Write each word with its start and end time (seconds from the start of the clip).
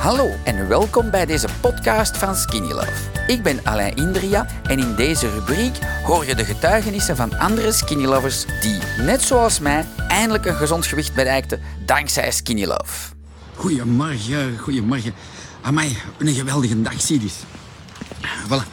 Hallo 0.00 0.30
en 0.44 0.68
welkom 0.68 1.10
bij 1.10 1.26
deze 1.26 1.48
podcast 1.60 2.16
van 2.16 2.36
Skinny 2.36 2.72
Love. 2.72 2.92
Ik 3.26 3.42
ben 3.42 3.64
Alain 3.64 3.96
Indria 3.96 4.46
en 4.62 4.78
in 4.78 4.94
deze 4.94 5.30
rubriek 5.30 5.78
hoor 6.04 6.26
je 6.26 6.34
de 6.34 6.44
getuigenissen 6.44 7.16
van 7.16 7.38
andere 7.38 7.72
Skinny 7.72 8.04
Lovers 8.04 8.44
die, 8.60 8.78
net 8.98 9.22
zoals 9.22 9.58
mij, 9.58 9.86
eindelijk 10.08 10.44
een 10.46 10.54
gezond 10.54 10.86
gewicht 10.86 11.14
bereikten 11.14 11.60
dankzij 11.86 12.30
Skinny 12.30 12.64
Love. 12.64 13.14
Goedemorgen, 13.54 14.58
goedemorgen. 14.58 15.14
Amai, 15.62 15.96
een 16.18 16.34
geweldige 16.34 16.82
dag, 16.82 17.00
Sidis. 17.00 17.34
Voilà. 18.46 18.66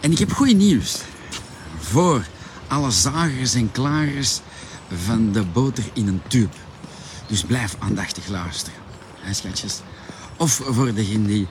En 0.00 0.12
ik 0.12 0.18
heb 0.18 0.32
goed 0.32 0.56
nieuws. 0.56 1.00
Voor 1.78 2.26
alle 2.66 2.90
zagers 2.90 3.54
en 3.54 3.72
klagers 3.72 4.40
van 5.04 5.32
de 5.32 5.42
boter 5.42 5.84
in 5.92 6.08
een 6.08 6.22
tube. 6.26 6.54
Dus 7.26 7.42
blijf 7.42 7.76
aandachtig 7.78 8.28
luisteren. 8.28 8.78
Schatjes? 9.30 9.80
Of 10.38 10.60
voor 10.64 10.94
degenen 10.94 11.26
die 11.26 11.46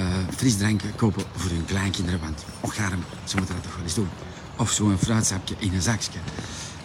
uh, 0.00 0.06
frisdranken 0.36 0.96
kopen 0.96 1.24
voor 1.36 1.50
hun 1.50 1.64
kleinkinderen. 1.64 2.20
Want, 2.20 2.44
och 2.60 2.78
arm, 2.78 3.04
ze 3.24 3.36
moeten 3.36 3.54
dat 3.54 3.64
toch 3.64 3.74
wel 3.74 3.84
eens 3.84 3.94
doen. 3.94 4.08
Of 4.56 4.70
zo'n 4.70 4.98
fruitsapje 4.98 5.54
in 5.58 5.74
een 5.74 5.82
zakje. 5.82 6.18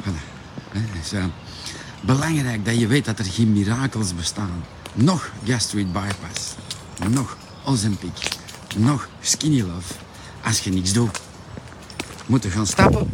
Voilà. 0.02 0.36
Uh, 1.14 1.24
belangrijk 2.02 2.66
dat 2.66 2.80
je 2.80 2.88
weet 2.88 3.06
dat 3.06 3.20
er 3.20 3.26
geen 3.26 3.54
mirakels 3.54 4.16
bestaan. 4.16 4.64
Nog 4.94 5.32
gastric 5.46 5.92
bypass. 5.92 6.56
Nog 7.10 7.38
Ozempic. 7.66 8.38
Nog 8.78 9.10
skinny 9.22 9.62
love. 9.62 9.94
Als 10.44 10.60
je 10.60 10.72
niks 10.72 10.94
doet. 10.94 11.22
Moeten 12.26 12.52
gaan 12.52 12.68
stappen? 12.68 13.12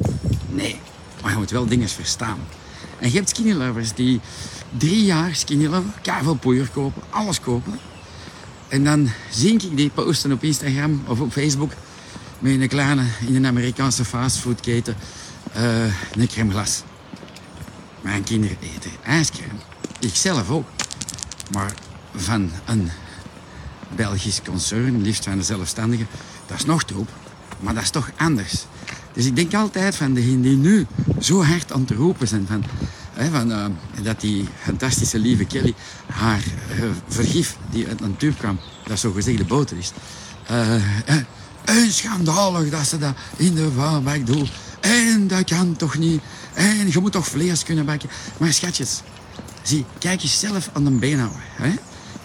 Nee. 0.50 0.80
Maar 1.22 1.32
je 1.32 1.38
moet 1.38 1.52
wel 1.52 1.66
dingen 1.66 1.90
verstaan. 1.90 2.40
En 3.00 3.10
je 3.10 3.16
hebt 3.16 3.30
skinny 3.30 3.54
lovers 3.54 3.94
die 3.94 4.22
drie 4.78 5.06
jaar 5.06 5.36
skinny 5.36 5.66
lover, 5.66 5.92
veel 6.22 6.36
poeier 6.36 6.70
kopen, 6.70 7.02
alles 7.10 7.40
kopen. 7.40 7.80
En 8.74 8.84
dan 8.84 9.10
zie 9.30 9.54
ik 9.54 9.78
die 9.78 9.90
posten 9.90 10.32
op 10.32 10.44
Instagram 10.44 11.04
of 11.08 11.20
op 11.20 11.32
Facebook 11.32 11.72
met 12.40 12.62
een 12.62 12.68
kleine 12.68 13.04
in 13.28 13.36
een 13.36 13.46
Amerikaanse 13.46 14.06
fastfoodketen 14.06 14.96
uh, 15.58 15.84
een 16.16 16.28
crème 16.28 16.52
glas. 16.52 16.84
Mijn 18.02 18.24
kinderen 18.24 18.58
eten 18.62 18.92
ijscrème. 19.04 19.60
Ik 20.00 20.16
zelf 20.16 20.50
ook. 20.50 20.66
Maar 21.52 21.74
van 22.16 22.52
een 22.66 22.90
Belgisch 23.96 24.42
concern, 24.46 25.02
liefst 25.02 25.24
van 25.24 25.38
de 25.38 25.44
zelfstandigen, 25.44 26.08
dat 26.48 26.58
is 26.58 26.66
nog 26.66 26.84
top. 26.84 27.10
Maar 27.60 27.74
dat 27.74 27.84
is 27.84 27.90
toch 27.90 28.12
anders. 28.18 28.66
Dus 29.12 29.26
ik 29.26 29.36
denk 29.36 29.54
altijd 29.54 29.96
van 29.96 30.14
degenen 30.14 30.42
die 30.42 30.58
nu 30.58 30.86
zo 31.20 31.44
hard 31.44 31.72
aan 31.72 31.86
te 31.86 31.96
roepen 31.96 32.28
zijn 32.28 32.46
van, 32.48 32.64
uh, 33.32 33.66
dat 34.02 34.22
die 34.22 34.48
fantastische 34.62 35.20
lieve 35.20 35.46
Kelly 35.46 35.74
haar 36.08 36.44
uh, 36.80 36.90
vergif 37.08 37.58
die 37.70 37.88
uit 37.88 38.02
een 38.02 38.18
tube 38.18 38.38
kwam, 38.38 38.60
dat 38.88 39.00
zo 39.00 39.12
gezegd 39.12 39.38
de 39.38 39.46
boter 39.46 39.78
is. 39.78 39.92
Uh, 40.52 40.74
en 41.66 41.92
schandalig 41.92 42.70
dat 42.70 42.88
ze 42.88 42.98
dat 42.98 43.16
in 43.36 43.56
de 43.56 43.72
vuilbak 43.72 44.26
doet. 44.26 44.50
En 44.80 45.28
dat 45.28 45.44
kan 45.44 45.76
toch 45.76 45.98
niet. 45.98 46.22
En 46.54 46.92
je 46.92 47.00
moet 47.00 47.12
toch 47.12 47.28
vlees 47.28 47.64
kunnen 47.64 47.86
bakken. 47.86 48.10
Maar 48.38 48.54
schatjes, 48.54 49.02
zie, 49.62 49.86
kijk 50.00 50.22
eens 50.24 50.40
zelf 50.40 50.70
aan 50.74 50.84
de 50.84 50.92
beenhouwer. 50.92 51.42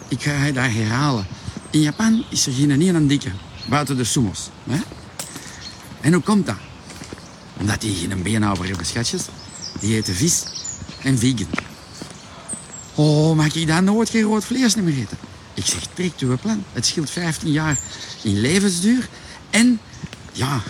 Ik 0.09 0.23
ga 0.23 0.45
je 0.45 0.53
daar 0.53 0.73
herhalen. 0.73 1.27
In 1.71 1.81
Japan 1.81 2.25
is 2.31 2.47
er 2.47 2.53
geen 2.53 2.97
aan 2.97 3.07
dikke, 3.07 3.31
buiten 3.69 3.97
de 3.97 4.05
sumo's. 4.05 4.51
Hè? 4.71 4.79
En 6.01 6.13
hoe 6.13 6.23
komt 6.23 6.47
dat? 6.47 6.57
Omdat 7.57 7.81
die 7.81 7.95
geen 7.95 8.23
beenhouwer 8.23 8.67
hebben, 8.69 8.87
schatjes. 8.87 9.23
Die 9.81 9.97
eten 9.97 10.15
vis 10.15 10.58
en 11.03 11.19
vegan. 11.19 11.49
Oh, 12.95 13.37
mag 13.37 13.55
ik 13.55 13.67
dan 13.67 13.85
nooit 13.85 14.11
geen 14.11 14.23
rood 14.23 14.45
vlees 14.45 14.75
meer 14.75 14.99
eten? 14.99 15.19
Ik 15.55 15.67
zeg, 15.67 15.81
trek 15.95 16.13
uw 16.19 16.39
plan. 16.39 16.65
Het 16.73 16.87
scheelt 16.87 17.11
15 17.11 17.51
jaar 17.51 17.79
in 18.23 18.41
levensduur. 18.41 19.09
En, 19.51 19.81
ja, 20.33 20.63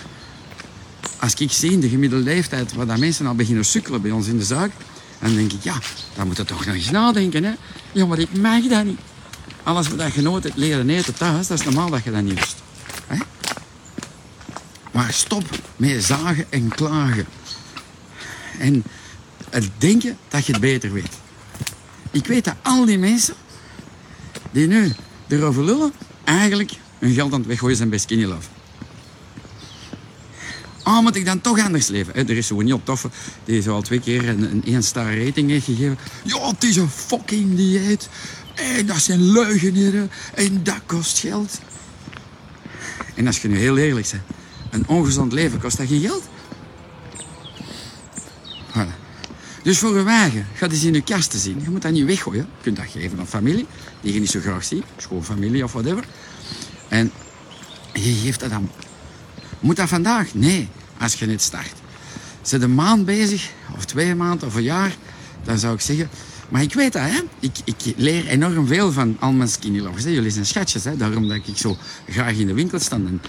als 1.18 1.34
ik 1.34 1.52
zie 1.52 1.72
in 1.72 1.80
de 1.80 1.88
gemiddelde 1.88 2.24
leeftijd 2.24 2.74
waar 2.74 2.86
dat 2.86 2.98
mensen 2.98 3.26
al 3.26 3.34
beginnen 3.34 3.64
sukkelen 3.64 4.02
bij 4.02 4.10
ons 4.10 4.26
in 4.26 4.38
de 4.38 4.44
zaak, 4.44 4.70
dan 5.18 5.34
denk 5.34 5.52
ik, 5.52 5.62
ja, 5.62 5.78
dan 6.14 6.26
moet 6.26 6.36
je 6.36 6.44
toch 6.44 6.66
nog 6.66 6.74
eens 6.74 6.90
nadenken, 6.90 7.44
hè. 7.44 7.52
Ja, 7.92 8.06
maar 8.06 8.18
ik 8.18 8.38
mag 8.38 8.62
dat 8.62 8.84
niet. 8.84 8.98
Alles 9.62 9.88
wat 9.88 10.14
je 10.14 10.22
nooit 10.22 10.44
hebt 10.44 10.56
leren 10.56 10.90
eten 10.90 11.14
thuis, 11.14 11.46
dat 11.46 11.58
is 11.58 11.64
normaal 11.64 11.90
dat 11.90 12.04
je 12.04 12.10
dat 12.10 12.22
niet 12.22 12.34
wist. 12.34 12.56
Hè? 13.06 13.16
Maar 14.92 15.12
stop 15.12 15.44
met 15.76 16.04
zagen 16.04 16.46
en 16.48 16.68
klagen. 16.68 17.26
En 18.58 18.84
het 19.50 19.70
denken 19.78 20.16
dat 20.28 20.46
je 20.46 20.52
het 20.52 20.60
beter 20.60 20.92
weet. 20.92 21.18
Ik 22.10 22.26
weet 22.26 22.44
dat 22.44 22.54
al 22.62 22.84
die 22.84 22.98
mensen 22.98 23.34
die 24.50 24.66
nu 24.66 24.92
erover 25.28 25.64
lullen, 25.64 25.92
eigenlijk 26.24 26.72
hun 26.98 27.14
geld 27.14 27.32
aan 27.32 27.38
het 27.38 27.48
weggooien 27.48 27.76
zijn 27.76 27.88
bij 27.88 27.98
Skinny 27.98 28.24
Love. 28.24 28.48
Ah, 30.82 31.02
moet 31.02 31.16
ik 31.16 31.24
dan 31.24 31.40
toch 31.40 31.60
anders 31.64 31.86
leven? 31.86 32.14
Er 32.14 32.36
is 32.36 32.46
zo'n 32.46 32.66
heel 32.66 32.82
toffe 32.82 33.10
die 33.44 33.62
zo 33.62 33.74
al 33.74 33.82
twee 33.82 34.00
keer 34.00 34.28
een, 34.28 34.42
een 34.42 34.64
1 34.64 34.82
star 34.82 35.24
rating 35.24 35.50
heeft 35.50 35.64
gegeven. 35.64 35.98
Ja, 36.22 36.48
het 36.48 36.64
is 36.64 36.76
een 36.76 36.88
fucking 36.88 37.56
dieet. 37.56 38.08
En 38.54 38.86
dat 38.86 39.00
zijn 39.00 39.22
leugeneren. 39.22 40.10
En 40.34 40.62
dat 40.62 40.80
kost 40.86 41.18
geld. 41.18 41.60
En 43.14 43.26
als 43.26 43.42
je 43.42 43.48
nu 43.48 43.58
heel 43.58 43.76
eerlijk 43.76 44.10
bent, 44.10 44.22
een 44.70 44.88
ongezond 44.88 45.32
leven 45.32 45.60
kost 45.60 45.76
dat 45.76 45.86
geen 45.86 46.00
geld? 46.00 46.22
Voilà. 48.70 49.06
Dus 49.68 49.78
voor 49.78 49.96
een 49.96 50.04
wagen, 50.04 50.46
ga 50.54 50.68
eens 50.68 50.84
in 50.84 50.92
je 50.92 51.02
kast 51.02 51.30
te 51.30 51.38
zien. 51.38 51.60
Je 51.62 51.70
moet 51.70 51.82
dat 51.82 51.92
niet 51.92 52.04
weggooien. 52.04 52.46
Je 52.56 52.62
kunt 52.62 52.76
dat 52.76 52.86
geven 52.88 53.18
aan 53.18 53.26
familie, 53.26 53.66
die 54.00 54.12
je 54.12 54.20
niet 54.20 54.30
zo 54.30 54.40
graag 54.40 54.64
ziet. 54.64 54.84
Schoonfamilie 54.96 55.64
of 55.64 55.72
whatever. 55.72 56.04
En 56.88 57.10
je 57.92 58.12
geeft 58.22 58.40
dat 58.40 58.50
dan. 58.50 58.70
Moet 59.60 59.76
dat 59.76 59.88
vandaag? 59.88 60.34
Nee, 60.34 60.68
als 60.98 61.14
je 61.14 61.26
net 61.26 61.42
start. 61.42 61.72
Zit 62.42 62.62
een 62.62 62.74
maand 62.74 63.04
bezig, 63.04 63.50
of 63.76 63.84
twee 63.84 64.14
maanden, 64.14 64.48
of 64.48 64.54
een 64.54 64.62
jaar, 64.62 64.96
dan 65.44 65.58
zou 65.58 65.74
ik 65.74 65.80
zeggen... 65.80 66.08
Maar 66.48 66.62
ik 66.62 66.74
weet 66.74 66.92
dat, 66.92 67.02
hè. 67.02 67.20
Ik, 67.40 67.56
ik 67.64 67.94
leer 67.96 68.26
enorm 68.26 68.66
veel 68.66 68.92
van 68.92 69.16
al 69.20 69.32
mijn 69.32 69.48
skinny 69.48 69.80
lovers. 69.80 70.04
Hè. 70.04 70.10
Jullie 70.10 70.30
zijn 70.30 70.46
schatjes, 70.46 70.84
hè. 70.84 70.96
Daarom 70.96 71.28
dat 71.28 71.36
ik 71.36 71.56
zo 71.56 71.76
graag 72.08 72.32
in 72.32 72.46
de 72.46 72.54
winkel 72.54 72.78
sta 72.80 72.96
en 72.96 73.22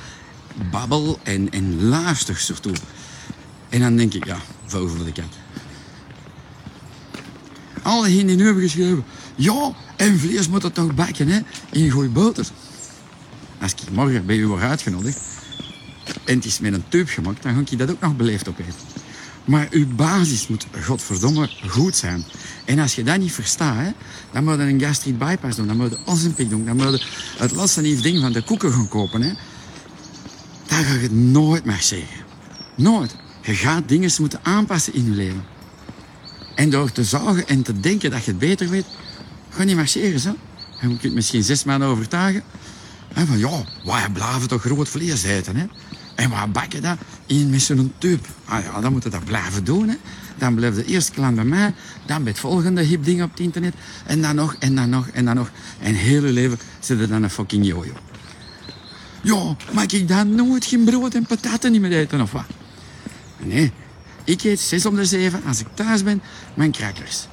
babbel 0.72 1.20
en, 1.24 1.52
en 1.52 1.84
luister 1.84 2.38
surtout. 2.38 2.80
En 3.70 3.80
dan 3.80 3.96
denk 3.96 4.14
ik, 4.14 4.26
ja, 4.26 4.38
vuil 4.66 4.88
voor 4.88 5.06
de 5.06 5.12
kat. 5.12 5.49
Alle 7.84 8.08
die 8.08 8.24
nu 8.24 8.46
hebben 8.46 8.64
geschreven, 8.64 9.04
ja, 9.36 9.72
en 9.96 10.20
vlees 10.20 10.48
moet 10.48 10.64
het 10.64 10.74
toch 10.74 10.96
bakken, 10.96 11.28
hè, 11.28 11.40
in 11.72 11.90
goeie 11.90 12.10
boter. 12.10 12.48
Als 13.62 13.72
ik 13.72 13.92
morgen 13.92 14.26
bij 14.26 14.38
u 14.38 14.48
word 14.48 14.62
uitgenodigd 14.62 15.20
en 16.26 16.36
het 16.36 16.46
is 16.46 16.60
met 16.60 16.74
een 16.74 16.84
tube 16.88 17.10
gemaakt, 17.10 17.44
dan 17.44 17.54
ga 17.54 17.60
ik 17.72 17.78
dat 17.78 17.92
ook 17.92 18.00
nog 18.00 18.16
beleefd 18.16 18.50
opeten. 18.50 18.74
Maar 19.46 19.68
uw 19.70 19.88
basis 19.88 20.48
moet, 20.48 20.66
godverdomme, 20.84 21.50
goed 21.68 21.96
zijn. 21.96 22.24
En 22.66 22.80
als 22.80 22.96
je 22.96 23.04
dat 23.04 23.18
niet 23.18 23.32
verstaat, 23.32 23.76
hè, 23.76 23.92
dan 24.32 24.44
moet 24.44 24.56
je 24.56 24.62
een 24.62 24.82
gastric 24.82 25.18
bypass 25.18 25.56
doen, 25.56 25.68
dan 25.68 25.78
moet 25.78 25.90
je 25.90 25.98
Ozempic 26.06 26.50
doen, 26.50 26.66
dan 26.66 26.76
moet 26.76 27.00
je 27.00 27.06
het 27.38 27.52
laatste 27.52 27.82
lief 27.82 28.02
ding 28.02 28.20
van 28.20 28.32
de 28.32 28.42
koeken 28.42 28.72
gaan 28.72 28.88
kopen. 28.88 29.22
Hè. 29.22 29.34
Dan 30.68 30.84
ga 30.84 30.94
je 30.94 31.00
het 31.00 31.12
nooit 31.12 31.66
meer 31.66 31.82
zeggen. 31.82 32.18
Nooit. 32.76 33.16
Je 33.42 33.56
gaat 33.56 33.88
dingen 33.88 34.12
moeten 34.20 34.40
aanpassen 34.44 34.94
in 34.94 35.06
je 35.06 35.12
leven. 35.12 35.44
En 36.60 36.70
door 36.70 36.92
te 36.92 37.04
zagen 37.04 37.48
en 37.48 37.62
te 37.62 37.80
denken 37.80 38.12
dat 38.12 38.24
je 38.24 38.32
het 38.32 38.40
beter 38.40 38.70
weet, 38.70 38.86
ga 39.50 39.64
niet 39.64 39.76
marcheren. 39.76 40.20
Zo. 40.20 40.36
En 40.80 40.90
je 40.90 40.98
kunt 40.98 41.14
misschien 41.14 41.44
zes 41.44 41.64
maanden 41.64 41.88
overtuigen. 41.88 42.44
En 43.14 43.28
van 43.28 43.38
ja, 43.38 43.64
wij 43.84 44.10
blijven 44.14 44.48
toch 44.48 44.62
groot 44.62 44.90
vlees 44.90 45.24
eten. 45.24 45.56
Hè? 45.56 45.66
En 46.16 46.52
bak 46.52 46.72
je 46.72 46.82
dat? 46.82 46.98
In 47.26 47.50
met 47.50 47.62
zo'n 47.62 47.94
tube. 47.98 48.28
Ah 48.46 48.64
ja, 48.64 48.82
dan 48.82 48.92
moet 48.92 49.04
je 49.04 49.10
dat 49.10 49.24
blijven 49.24 49.64
doen. 49.64 49.90
Hè? 49.90 49.96
Dan 50.38 50.56
blijft 50.56 50.76
de 50.76 50.86
eerste 50.86 51.12
klant 51.12 51.36
bij 51.36 51.44
mij. 51.44 51.74
Dan 52.06 52.24
bij 52.24 52.32
het 52.32 52.42
volgende 52.42 52.82
hip 52.82 53.04
ding 53.04 53.24
op 53.24 53.30
het 53.30 53.40
internet. 53.40 53.74
En 54.06 54.22
dan 54.22 54.36
nog, 54.36 54.56
en 54.60 54.76
dan 54.76 54.90
nog, 54.90 55.08
en 55.08 55.26
dan 55.26 55.36
nog. 55.36 55.52
En 55.80 55.94
heel 55.94 56.22
leven 56.22 56.60
zit 56.80 57.00
er 57.00 57.08
dan 57.08 57.24
een 57.24 57.30
fucking 57.30 57.66
jojo. 57.66 57.94
Ja, 59.22 59.56
mag 59.74 59.86
ik 59.86 60.08
dan 60.08 60.36
nooit 60.36 60.66
geen 60.66 60.84
brood 60.84 61.14
en 61.14 61.26
pataten 61.26 61.72
niet 61.72 61.82
meer 61.82 61.92
eten 61.92 62.22
of 62.22 62.32
wat? 62.32 62.46
Nee, 63.38 63.72
ik 64.30 64.44
eet 64.44 64.60
zes 64.60 64.86
om 64.86 64.96
de 64.96 65.06
zeven 65.06 65.42
als 65.48 65.60
ik 65.60 65.68
thuis 65.74 66.04
ben 66.04 66.22
mijn 66.54 66.72
crackers. 66.72 67.28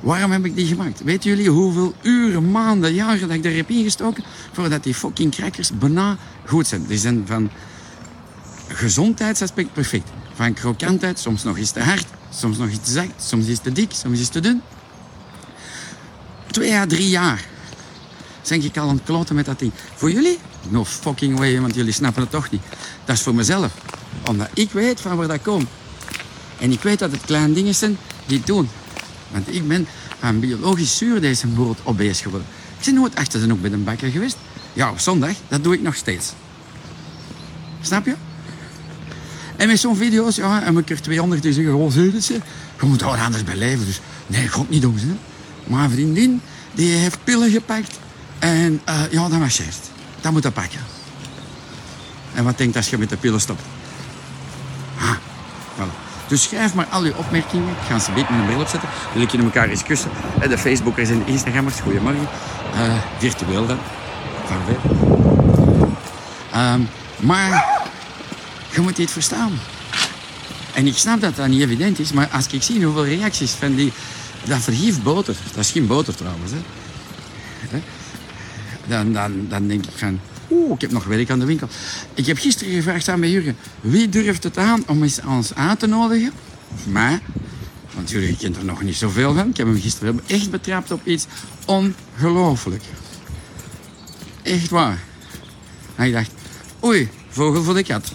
Waarom 0.00 0.30
heb 0.30 0.44
ik 0.44 0.54
die 0.54 0.66
gemaakt? 0.66 1.02
Weten 1.02 1.30
jullie 1.30 1.48
hoeveel 1.48 1.94
uren, 2.02 2.50
maanden, 2.50 2.94
jaren 2.94 3.28
dat 3.28 3.36
ik 3.36 3.44
er 3.44 3.56
heb 3.56 3.70
ingestoken 3.70 4.24
voordat 4.52 4.82
die 4.82 4.94
fucking 4.94 5.34
crackers 5.34 5.70
bijna 5.78 6.16
goed 6.46 6.66
zijn? 6.66 6.86
Die 6.86 6.98
zijn 6.98 7.22
van 7.26 7.50
gezondheidsaspect 8.68 9.72
perfect. 9.72 10.08
Van 10.34 10.52
krokantheid, 10.52 11.18
soms 11.18 11.42
nog 11.42 11.58
iets 11.58 11.70
te 11.70 11.80
hard, 11.80 12.06
soms 12.34 12.58
nog 12.58 12.68
iets 12.68 12.84
te 12.84 12.90
zacht, 12.90 13.22
soms 13.22 13.46
iets 13.46 13.60
te 13.60 13.72
dik, 13.72 13.92
soms 13.92 14.18
iets 14.18 14.28
te 14.28 14.40
dun. 14.40 14.62
Twee 16.50 16.74
à 16.74 16.86
drie 16.86 17.08
jaar 17.08 17.44
zijn 18.42 18.64
ik 18.64 18.76
al 18.76 18.88
aan 18.88 18.94
het 18.94 19.04
kloten 19.04 19.34
met 19.34 19.46
dat 19.46 19.58
ding. 19.58 19.72
Voor 19.94 20.10
jullie? 20.10 20.38
No 20.68 20.84
fucking 20.84 21.38
way, 21.38 21.60
want 21.60 21.74
jullie 21.74 21.92
snappen 21.92 22.22
het 22.22 22.30
toch 22.30 22.50
niet. 22.50 22.62
Dat 23.04 23.16
is 23.16 23.22
voor 23.22 23.34
mezelf. 23.34 23.72
Omdat 24.28 24.48
ik 24.54 24.70
weet 24.70 25.00
van 25.00 25.16
waar 25.16 25.28
dat 25.28 25.42
komt. 25.42 25.68
En 26.60 26.72
ik 26.72 26.82
weet 26.82 26.98
dat 26.98 27.10
het 27.10 27.20
kleine 27.20 27.54
dingen 27.54 27.74
zijn 27.74 27.98
die 28.26 28.36
het 28.36 28.46
doen. 28.46 28.68
Want 29.30 29.54
ik 29.54 29.68
ben 29.68 29.86
aan 30.20 30.40
biologisch 30.40 30.96
zuur 30.96 31.20
deze 31.20 31.46
brood 31.46 31.78
obese 31.82 32.22
geworden. 32.22 32.48
Ik 32.78 32.84
ben 32.84 32.94
nooit 32.94 33.14
achter 33.14 33.40
de 33.40 33.50
hoek 33.50 33.60
bij 33.60 33.70
de 33.70 33.76
bakker 33.76 34.10
geweest. 34.10 34.36
Ja, 34.72 34.90
op 34.90 34.98
zondag, 34.98 35.34
dat 35.48 35.64
doe 35.64 35.74
ik 35.74 35.82
nog 35.82 35.94
steeds. 35.94 36.32
Snap 37.80 38.06
je? 38.06 38.14
En 39.56 39.68
met 39.68 39.80
zo'n 39.80 39.96
video's, 39.96 40.36
ja, 40.36 40.62
en 40.62 40.76
ik 40.76 40.90
er 40.90 41.02
200 41.02 41.42
die 41.42 41.52
zeggen, 41.52 41.74
oh, 41.74 41.90
zie 41.90 42.12
je? 42.12 42.40
Je 42.80 42.86
moet 42.86 42.98
daar 42.98 43.20
anders 43.20 43.44
bij 43.44 43.56
leven. 43.56 43.86
Dus 43.86 44.00
nee, 44.26 44.44
ik 44.44 44.68
niet 44.68 44.82
doen. 44.82 44.98
Hè. 44.98 45.16
Maar 45.66 45.84
een 45.84 45.90
vriendin, 45.90 46.40
die 46.74 46.92
heeft 46.92 47.24
pillen 47.24 47.50
gepakt. 47.50 47.98
En 48.38 48.80
uh, 48.88 49.02
ja, 49.10 49.28
dat 49.28 49.38
marcheert. 49.38 49.90
Dat 50.20 50.32
moet 50.32 50.42
dat 50.42 50.54
pakken. 50.54 50.80
En 52.34 52.44
wat 52.44 52.58
denkt 52.58 52.76
als 52.76 52.90
je 52.90 52.98
met 52.98 53.08
de 53.08 53.16
pillen 53.16 53.40
stopt? 53.40 53.62
Ah, 54.98 55.16
voilà. 55.76 56.09
Dus 56.30 56.42
schrijf 56.42 56.74
maar 56.74 56.86
al 56.86 57.04
je 57.04 57.16
opmerkingen. 57.16 57.68
Ik 57.68 57.86
ga 57.88 57.98
ze 57.98 58.12
beet 58.12 58.30
met 58.30 58.38
een 58.38 58.46
bril 58.46 58.60
opzetten. 58.60 58.88
Wil 59.12 59.22
ik 59.22 59.30
je 59.30 59.38
elkaar 59.38 59.68
eens 59.68 59.82
kussen. 59.82 60.10
De 60.48 60.58
Facebookers 60.58 61.08
en 61.08 61.18
de 61.18 61.30
Instagrammers, 61.30 61.80
goedemorgen. 61.80 62.28
Uh, 62.74 62.94
virtueel 63.18 63.66
dan. 63.66 63.78
Um, 66.56 66.88
maar 67.16 67.80
je 68.72 68.80
moet 68.80 68.96
dit 68.96 69.10
verstaan. 69.10 69.52
En 70.74 70.86
ik 70.86 70.96
snap 70.96 71.20
dat 71.20 71.36
dat 71.36 71.48
niet 71.48 71.62
evident 71.62 71.98
is, 71.98 72.12
maar 72.12 72.28
als 72.32 72.46
ik 72.46 72.62
zie 72.62 72.84
hoeveel 72.84 73.04
reacties 73.04 73.50
van 73.50 73.74
die... 73.74 73.92
Dat 74.44 74.58
verhief 74.58 75.02
boter. 75.02 75.36
Dat 75.54 75.64
is 75.64 75.70
geen 75.70 75.86
boter 75.86 76.14
trouwens. 76.14 76.52
Hè. 77.68 77.82
Dan, 78.86 79.12
dan, 79.12 79.46
dan 79.48 79.68
denk 79.68 79.84
ik 79.84 79.92
van... 79.96 80.20
Oeh, 80.50 80.72
ik 80.74 80.80
heb 80.80 80.90
nog 80.90 81.04
werk 81.04 81.30
aan 81.30 81.38
de 81.38 81.44
winkel. 81.44 81.68
Ik 82.14 82.26
heb 82.26 82.38
gisteren 82.38 82.74
gevraagd 82.74 83.08
aan 83.08 83.18
mijn 83.18 83.32
Jurgen... 83.32 83.56
Wie 83.80 84.08
durft 84.08 84.42
het 84.42 84.58
aan 84.58 84.82
om 84.86 85.02
eens 85.02 85.20
ons 85.26 85.54
uit 85.54 85.78
te 85.78 85.86
nodigen? 85.86 86.32
Maar... 86.86 87.20
Want 87.94 88.10
Jurgen 88.10 88.36
kent 88.36 88.56
er 88.56 88.64
nog 88.64 88.82
niet 88.82 88.96
zoveel 88.96 89.34
van. 89.34 89.48
Ik 89.48 89.56
heb 89.56 89.66
hem 89.66 89.80
gisteren 89.80 90.20
echt 90.26 90.50
betrapt 90.50 90.90
op 90.90 91.06
iets 91.06 91.26
ongelooflijk. 91.66 92.82
Echt 94.42 94.70
waar. 94.70 94.98
Ik 95.98 96.12
dacht... 96.12 96.30
Oei, 96.84 97.08
vogel 97.28 97.62
voor 97.62 97.74
de 97.74 97.84
kat. 97.84 98.12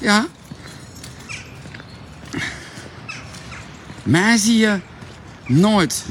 Ja. 0.00 0.26
Mij 4.02 4.36
zie 4.36 4.58
je 4.58 4.80
nooit 5.46 6.04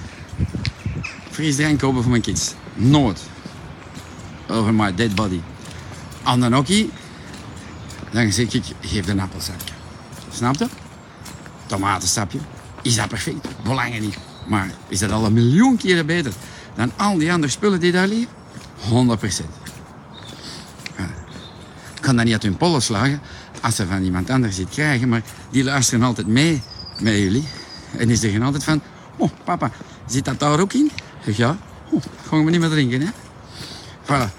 frisdrank 1.32 1.80
kopen 1.80 2.02
voor 2.02 2.12
mijn 2.12 2.24
kids. 2.24 2.54
Nooit. 2.74 3.29
Over 4.50 4.74
my 4.74 4.96
dead 4.96 5.16
body. 5.16 5.42
Aan 6.24 6.42
de 6.42 6.50
nokkie, 6.50 6.90
dan 8.12 8.32
zeg 8.32 8.54
ik, 8.54 8.64
geef 8.82 9.08
een 9.08 9.20
appelsapje. 9.20 9.74
Snap 10.34 10.56
je? 10.56 10.68
Tomatensapje. 11.66 12.40
Is 12.82 12.96
dat 12.96 13.08
perfect? 13.08 13.48
Belangen 13.64 14.02
niet. 14.02 14.18
Maar 14.48 14.72
is 14.88 15.00
dat 15.00 15.12
al 15.12 15.26
een 15.26 15.34
miljoen 15.34 15.78
keren 15.78 16.06
beter 16.06 16.34
dan 16.76 16.92
al 16.98 17.18
die 17.18 17.32
andere 17.32 17.52
spullen 17.52 17.80
die 17.80 17.92
daar 17.92 18.08
liggen? 18.08 18.28
100 18.88 19.20
procent. 19.20 19.50
Ik 21.96 22.06
kan 22.06 22.16
dat 22.16 22.26
niet 22.26 22.34
uit 22.34 22.44
hun 22.44 22.58
pollen 22.58 22.82
slagen 22.82 23.22
als 23.62 23.76
ze 23.76 23.88
van 23.88 24.04
iemand 24.04 24.30
anders 24.30 24.60
iets 24.60 24.76
krijgen, 24.76 25.10
maar 25.10 25.22
die 25.52 25.64
luisteren 25.64 26.04
altijd 26.04 26.28
mee 26.28 26.62
met 27.00 27.14
jullie. 27.14 27.48
En 27.98 28.08
die 28.08 28.18
zeggen 28.18 28.42
altijd 28.42 28.64
van, 28.64 28.82
oh 29.18 29.30
papa, 29.44 29.72
zit 30.08 30.26
dat 30.26 30.40
daar 30.40 30.60
ook 30.60 30.74
in? 30.74 30.86
Ik 30.86 31.24
zeg 31.26 31.38
ja, 31.38 31.58
oh, 31.90 32.02
gaan 32.28 32.46
we 32.46 32.52
niet 32.52 32.60
meer 32.60 32.70
drinken, 32.70 33.02
hè? 33.02 33.08
Voilà. 34.04 34.39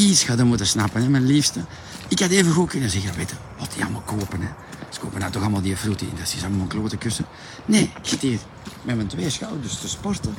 Iets 0.00 0.24
we 0.24 0.44
moeten 0.44 0.66
snappen, 0.66 1.02
hè, 1.02 1.08
mijn 1.08 1.26
liefste. 1.26 1.60
Ik 2.08 2.20
had 2.20 2.30
even 2.30 2.52
goed 2.52 2.70
kunnen 2.70 2.90
zeggen, 2.90 3.16
weet 3.16 3.30
je, 3.30 3.36
wat 3.58 3.72
die 3.74 3.82
allemaal 3.82 4.00
kopen, 4.00 4.40
hè. 4.40 4.48
Ze 4.88 5.00
kopen 5.00 5.20
nou 5.20 5.32
toch 5.32 5.42
allemaal 5.42 5.60
die 5.60 5.76
fruit 5.76 6.02
in, 6.02 6.10
dat 6.18 6.34
is 6.36 6.44
allemaal 6.44 6.66
klote 6.66 6.96
kussen. 6.96 7.24
Nee, 7.64 7.82
ik 7.82 8.08
zit 8.08 8.20
hier 8.20 8.38
met 8.82 8.96
mijn 8.96 9.08
twee 9.08 9.30
schouders 9.30 9.80
te 9.80 9.88
sporten. 9.88 10.34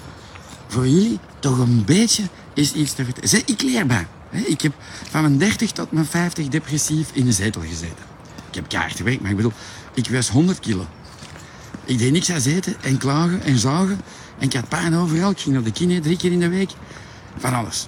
Voor 0.68 0.88
jullie 0.88 1.20
toch 1.40 1.58
een 1.58 1.86
beetje 1.86 2.24
is 2.54 2.74
iets 2.74 2.94
te 2.94 3.06
vertellen. 3.06 3.44
Ik 3.46 3.62
leer 3.62 3.86
bij. 3.86 4.08
Ik 4.32 4.62
heb 4.62 4.74
van 5.10 5.22
mijn 5.22 5.38
30 5.38 5.72
tot 5.72 5.92
mijn 5.92 6.06
50 6.06 6.48
depressief 6.48 7.10
in 7.14 7.26
de 7.26 7.32
zetel 7.32 7.62
gezeten. 7.62 8.06
Ik 8.50 8.56
heb 8.56 8.70
kaart 8.70 8.96
gewerkt, 8.96 9.22
maar 9.22 9.32
ik 9.32 9.36
bedoel, 9.36 9.54
ik 9.94 10.10
was 10.10 10.30
100 10.30 10.60
kilo. 10.60 10.86
Ik 11.86 11.98
deed 11.98 12.12
niks 12.12 12.32
aan 12.32 12.42
zitten 12.42 12.76
en 12.82 12.98
klagen 12.98 13.44
en 13.44 13.58
zagen. 13.58 14.02
En 14.40 14.46
ik 14.46 14.54
had 14.54 14.70
pijn 14.70 14.96
overal. 14.96 15.32
Ik 15.32 15.40
ging 15.40 15.54
naar 15.54 15.64
de 15.64 15.72
kine 15.72 16.00
drie 16.00 16.18
keer 16.18 16.32
in 16.32 16.40
de 16.40 16.50
week. 16.50 16.72
Van 17.38 17.54
alles. 17.54 17.88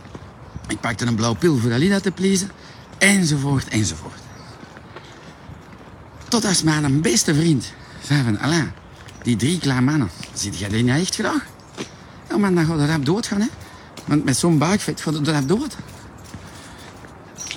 Ik 0.67 0.79
pakte 0.79 1.05
een 1.05 1.15
blauw 1.15 1.33
pil 1.33 1.57
voor 1.57 1.73
Alida 1.73 1.99
te 1.99 2.11
pleasen. 2.11 2.51
Enzovoort, 2.97 3.67
enzovoort. 3.67 4.19
Tot 6.27 6.45
als 6.45 6.63
mijn 6.63 7.01
beste 7.01 7.35
vriend 7.35 7.73
zei 8.07 8.23
van... 8.23 8.39
Alain, 8.39 8.73
die 9.23 9.35
drie 9.35 9.59
kleine 9.59 9.81
mannen, 9.81 10.09
ziet 10.33 10.57
jij 10.57 10.69
die 10.69 10.83
niet 10.83 10.95
echt 10.95 11.15
graag? 11.15 11.45
Ja, 12.29 12.37
man, 12.37 12.55
dan 12.55 12.65
gaat 12.65 12.77
de 12.77 12.85
rap 12.85 13.05
doodgaan, 13.05 13.41
hè. 13.41 13.47
Want 14.05 14.25
met 14.25 14.37
zo'n 14.37 14.57
buikvet 14.57 15.01
gaat 15.01 15.25
de 15.25 15.31
rap 15.31 15.47
dood. 15.47 15.75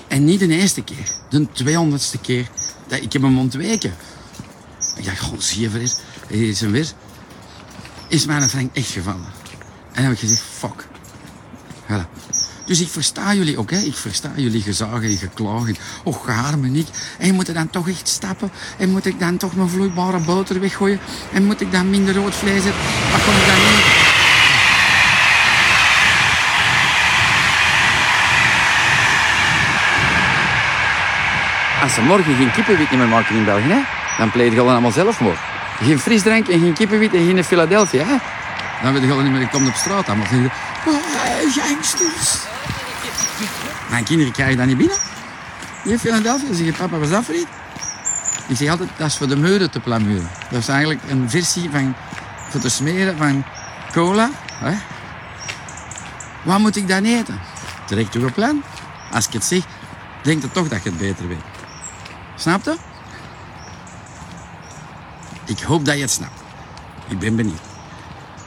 En 0.09 0.25
niet 0.25 0.41
de 0.41 0.49
eerste 0.49 0.83
keer, 0.83 1.11
de 1.31 1.47
tweehonderdste 1.53 2.19
keer 2.19 2.49
dat 2.87 3.03
ik 3.03 3.13
heb 3.13 3.23
hem 3.23 3.39
ontweken. 3.39 3.95
Ik 4.97 5.05
dacht, 5.05 5.21
god, 5.21 5.45
zie 5.45 5.61
je 5.61 5.69
weer, 5.69 5.93
hier 6.29 6.49
is 6.49 6.61
hem 6.61 6.71
weer. 6.71 6.93
Is 8.09 8.27
mijn 8.27 8.49
Frank 8.49 8.77
echt 8.77 8.91
gevallen. 8.91 9.27
En 9.93 9.95
dan 9.95 10.05
heb 10.05 10.13
ik 10.13 10.19
gezegd, 10.19 10.41
fuck. 10.41 10.87
Voilà. 11.87 12.35
Dus 12.67 12.81
ik 12.81 12.89
versta 12.89 13.35
jullie 13.35 13.59
ook, 13.59 13.71
hè. 13.71 13.79
Ik 13.79 13.95
versta 13.95 14.31
jullie 14.35 14.63
gezagen 14.63 15.03
en 15.03 15.17
geklagen. 15.17 15.77
Och, 16.05 16.29
arme 16.29 16.69
niet. 16.69 16.89
En 17.19 17.35
moet 17.35 17.49
ik 17.49 17.55
dan 17.55 17.71
toch 17.71 17.89
echt 17.89 18.09
stappen? 18.09 18.51
En 18.79 18.91
moet 18.91 19.07
ik 19.07 19.21
dan 19.21 19.37
toch 19.37 19.57
mijn 19.57 19.69
vloeibare 19.69 20.19
boter 20.19 20.61
weggooien? 20.61 21.01
En 21.33 21.45
moet 21.45 21.61
ik 21.61 21.73
dan 21.73 21.91
minder 21.91 22.15
rood 22.15 22.35
vlees 22.35 22.65
eten? 22.65 22.73
Wat 23.13 23.25
kom 23.25 23.35
ik 23.35 23.47
dan 23.47 23.55
niet? 23.55 24.15
Als 31.83 31.95
ze 31.95 32.03
morgen 32.03 32.37
geen 32.37 32.53
kippenwit 32.53 32.91
meer 32.91 33.09
maken 33.09 33.37
in 33.37 33.45
België, 33.45 33.69
hè, 33.69 33.81
dan 34.19 34.31
pleeg 34.31 34.53
je 34.53 34.61
allemaal 34.61 34.93
zelfmoord. 34.93 35.39
Geen 35.83 35.99
frisdrank 35.99 36.49
en 36.49 36.61
geen 36.61 36.75
kippenwit 36.75 37.15
en 37.15 37.27
geen 37.27 37.45
Philadelphia. 37.45 38.05
Hè. 38.05 38.17
Dan 38.83 38.93
weet 38.93 39.03
je 39.03 39.13
al 39.13 39.21
niet 39.21 39.33
meer, 39.33 39.41
ik 39.41 39.51
kom 39.51 39.67
op 39.67 39.75
straat 39.75 40.09
aan. 40.09 40.19
Maar 40.19 40.29
zeggen 40.29 40.47
oh, 40.47 40.66
gangsters. 41.61 42.39
Mijn 43.91 44.05
kinderen 44.05 44.33
krijgen 44.33 44.57
dat 44.57 44.67
niet 44.67 44.77
binnen. 44.77 44.99
In 45.85 45.99
Philadelphia 45.99 46.55
zeggen, 46.55 46.75
papa, 46.75 46.97
is 46.97 47.11
dat 47.11 47.25
voor 47.25 47.35
iets? 47.35 47.51
Ik 48.49 48.57
zeg 48.57 48.69
altijd, 48.69 48.91
dat 48.97 49.07
is 49.07 49.17
voor 49.17 49.29
de 49.29 49.37
meuren 49.37 49.71
te 49.71 49.81
plamuren. 49.81 50.31
Dat 50.51 50.61
is 50.61 50.69
eigenlijk 50.69 51.01
een 51.09 51.31
versie 51.31 51.71
van, 51.71 51.95
voor 52.51 52.61
te 52.61 52.69
smeren 52.69 53.17
van 53.17 53.45
cola. 53.93 54.31
Hè. 54.53 54.75
Wat 56.45 56.59
moet 56.59 56.77
ik 56.77 56.89
dan 56.89 57.05
eten? 57.05 57.41
Toch 57.87 58.23
een 58.23 58.33
plan? 58.33 58.63
Als 59.13 59.27
ik 59.27 59.33
het 59.33 59.45
zeg, 59.45 59.65
denk 60.23 60.43
je 60.43 60.51
toch 60.51 60.69
dat 60.69 60.83
je 60.83 60.89
het 60.89 60.99
beter 60.99 61.29
weet. 61.29 61.45
Snap 62.37 62.65
je? 62.65 62.77
Ik 65.45 65.61
hoop 65.61 65.85
dat 65.85 65.95
je 65.95 66.01
het 66.01 66.11
snapt. 66.11 66.41
Ik 67.09 67.19
ben 67.19 67.37
benieuwd. 67.37 67.61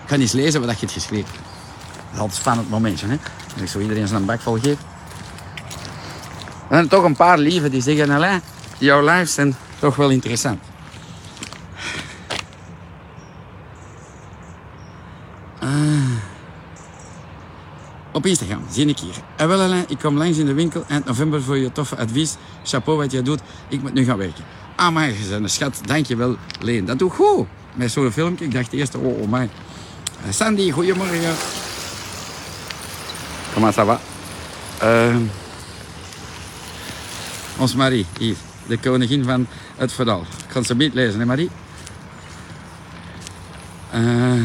Ik 0.04 0.10
ga 0.10 0.16
eens 0.16 0.32
lezen 0.32 0.62
wat 0.62 0.70
je 0.70 0.80
hebt 0.80 0.92
geschreven. 0.92 1.49
Dat 2.10 2.14
is 2.14 2.20
altijd 2.20 2.40
spannend 2.40 2.70
momentje, 2.70 3.08
hè? 3.08 3.18
Dat 3.54 3.62
ik 3.62 3.68
zo 3.68 3.80
iedereen 3.80 4.08
zijn 4.08 4.26
bak 4.26 4.42
vol 4.42 4.58
geef. 4.60 4.78
Zijn 6.70 6.88
toch 6.88 7.04
een 7.04 7.16
paar 7.16 7.38
lieven 7.38 7.72
die 7.72 7.82
zeggen, 7.82 8.10
Alain, 8.10 8.42
jouw 8.78 9.02
lives 9.02 9.34
zijn 9.34 9.56
toch 9.80 9.96
wel 9.96 10.10
interessant. 10.10 10.60
Op 18.12 18.26
Instagram 18.26 18.64
zie 18.72 18.86
ik 18.86 19.00
hier. 19.00 19.16
En 19.36 19.48
wel 19.48 19.62
Alain, 19.62 19.86
ik 19.88 20.00
kom 20.00 20.18
langs 20.18 20.38
in 20.38 20.46
de 20.46 20.54
winkel 20.54 20.84
eind 20.88 21.06
november 21.06 21.42
voor 21.42 21.58
je 21.58 21.72
toffe 21.72 21.98
advies. 21.98 22.36
Chapeau 22.64 22.98
wat 22.98 23.12
jij 23.12 23.24
doet. 23.24 23.40
Ik 23.68 23.82
moet 23.82 23.94
nu 23.94 24.06
gaan 24.06 24.18
werken. 24.18 24.44
Ah, 24.76 24.94
maar 24.94 25.08
je 25.08 25.28
bent 25.30 25.44
een 25.44 25.50
schat. 25.50 25.82
Dankjewel, 25.86 26.38
Leen. 26.60 26.86
Dat 26.86 27.00
doe 27.00 27.10
goed. 27.10 27.48
Met 27.76 27.92
zo'n 27.92 28.12
filmpje. 28.12 28.46
Ik 28.46 28.54
dacht 28.54 28.74
eerst, 28.74 28.96
oh, 28.96 29.22
oh 29.22 29.32
my. 29.32 29.50
Sandy, 30.30 30.72
goedemorgen. 30.72 31.36
Comment 33.60 33.74
ça 33.74 33.84
va? 33.84 34.00
Uh, 34.82 35.20
ons 37.58 37.76
Marie, 37.76 38.06
hier. 38.18 38.36
De 38.68 38.78
koningin 38.78 39.24
van 39.24 39.48
het 39.76 39.94
verhaal. 39.94 40.22
Ik 40.22 40.46
kan 40.48 40.64
ze 40.64 40.76
niet 40.76 40.94
lezen, 40.94 41.20
hè 41.20 41.26
Marie? 41.26 41.50
Uh, 43.96 44.44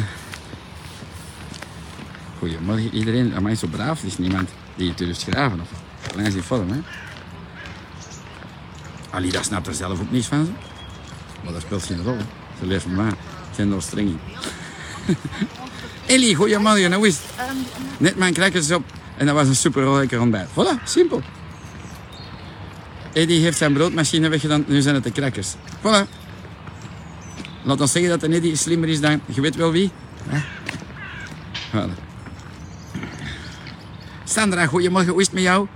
Goedemorgen 2.38 2.94
iedereen. 2.94 3.35
Amai, 3.35 3.54
zo 3.54 3.66
braaf. 3.66 4.00
Er 4.00 4.06
is 4.06 4.18
niemand 4.18 4.49
die 4.75 4.88
het 4.88 4.99
durft 4.99 5.21
schrijven. 5.21 5.61
Of 5.61 5.68
alleen 6.12 6.26
is 6.26 6.33
die 6.33 6.42
vorm, 6.42 6.71
hè. 6.71 6.78
Alida 9.11 9.42
snapt 9.42 9.66
er 9.66 9.75
zelf 9.75 10.00
ook 10.00 10.11
niets 10.11 10.26
van. 10.26 10.44
Zo. 10.44 10.52
Maar 11.44 11.52
dat 11.52 11.62
speelt 11.62 11.85
geen 11.85 12.02
rol. 12.02 12.18
Ze 12.59 12.66
leeft 12.66 12.87
mij. 12.87 13.09
Ik 13.09 13.56
ben 13.56 13.73
er 13.73 13.83
streng 13.83 14.09
in. 14.09 14.18
Ellie, 16.14 16.35
goedemorgen. 16.35 16.92
Hoe 16.92 17.06
is 17.06 17.16
het? 17.16 17.56
Net 17.99 18.16
mijn 18.16 18.33
crackers 18.33 18.71
op. 18.71 19.02
En 19.16 19.26
dat 19.26 19.35
was 19.35 19.49
een 19.49 19.56
super 19.56 19.90
lekker 19.90 20.21
ontbijt. 20.21 20.49
Voilà, 20.49 20.83
simpel. 20.85 21.23
Eddie 23.12 23.40
heeft 23.40 23.59
zijn 23.59 23.73
broodmachine 23.73 24.28
weggedaan. 24.28 24.64
Nu 24.66 24.80
zijn 24.80 24.94
het 24.94 25.04
de 25.04 25.12
crackers. 25.12 25.54
Voilà. 25.78 26.09
Laat 27.62 27.80
ons 27.80 27.92
zeggen 27.92 28.11
dat 28.11 28.21
de 28.21 28.37
Eddie 28.37 28.56
slimmer 28.56 28.88
is 28.88 29.00
dan... 29.00 29.21
Je 29.26 29.40
weet 29.40 29.56
wel 29.56 29.73
wie? 29.73 29.90
Voilà. 31.71 32.02
Sandra, 34.25 34.66
goedemorgen. 34.66 35.11
Hoe 35.11 35.21
is 35.21 35.26
het 35.26 35.35
met 35.35 35.42
jou? 35.42 35.66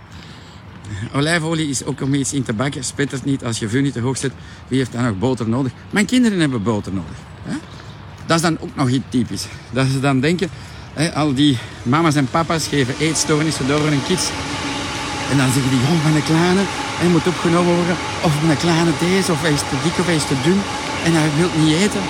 Olijfolie 1.13 1.69
is 1.69 1.85
ook 1.85 2.01
om 2.01 2.15
iets 2.15 2.33
in 2.33 2.43
te 2.43 2.53
bakken. 2.53 2.85
Spit 2.85 3.11
het 3.11 3.25
niet 3.25 3.45
als 3.45 3.59
je 3.59 3.69
vuur 3.69 3.83
niet 3.83 3.93
te 3.93 4.01
hoog 4.01 4.17
zet. 4.17 4.33
Wie 4.69 4.79
heeft 4.79 4.93
dan 4.93 5.05
nog 5.05 5.19
boter 5.19 5.49
nodig? 5.49 5.73
Mijn 5.91 6.07
kinderen 6.07 6.41
hebben 6.41 6.63
boter 6.63 6.93
nodig. 6.93 7.17
Dat 8.27 8.37
is 8.37 8.43
dan 8.43 8.59
ook 8.61 8.75
nog 8.75 8.89
iets 8.89 9.05
typisch. 9.09 9.47
Dat 9.71 9.87
ze 9.87 10.01
dan 10.01 10.21
denken, 10.21 10.51
al 11.15 11.35
die 11.35 11.59
mama's 11.83 12.15
en 12.15 12.29
papa's 12.31 12.67
geven 12.67 12.95
eetstoornissen 12.99 13.67
door 13.67 13.81
hun 13.81 14.03
kids. 14.07 14.27
En 15.31 15.37
dan 15.37 15.53
zeggen 15.53 15.71
die, 15.71 15.81
jong 15.87 16.01
van 16.03 16.13
de 16.13 16.23
kleine, 16.23 16.63
hij 17.01 17.09
moet 17.09 17.27
opgenomen 17.27 17.75
worden. 17.75 17.97
Of 18.23 18.33
de 18.49 18.57
kleine 18.57 18.91
deze, 19.01 19.33
of 19.33 19.41
hij 19.41 19.53
is 19.53 19.65
te 19.71 19.77
dik 19.83 19.99
of 19.99 20.07
hij 20.07 20.15
is 20.15 20.27
te 20.31 20.41
dun. 20.45 20.61
En 21.05 21.13
hij 21.21 21.29
wil 21.37 21.51
niet 21.63 21.75
eten. 21.75 22.05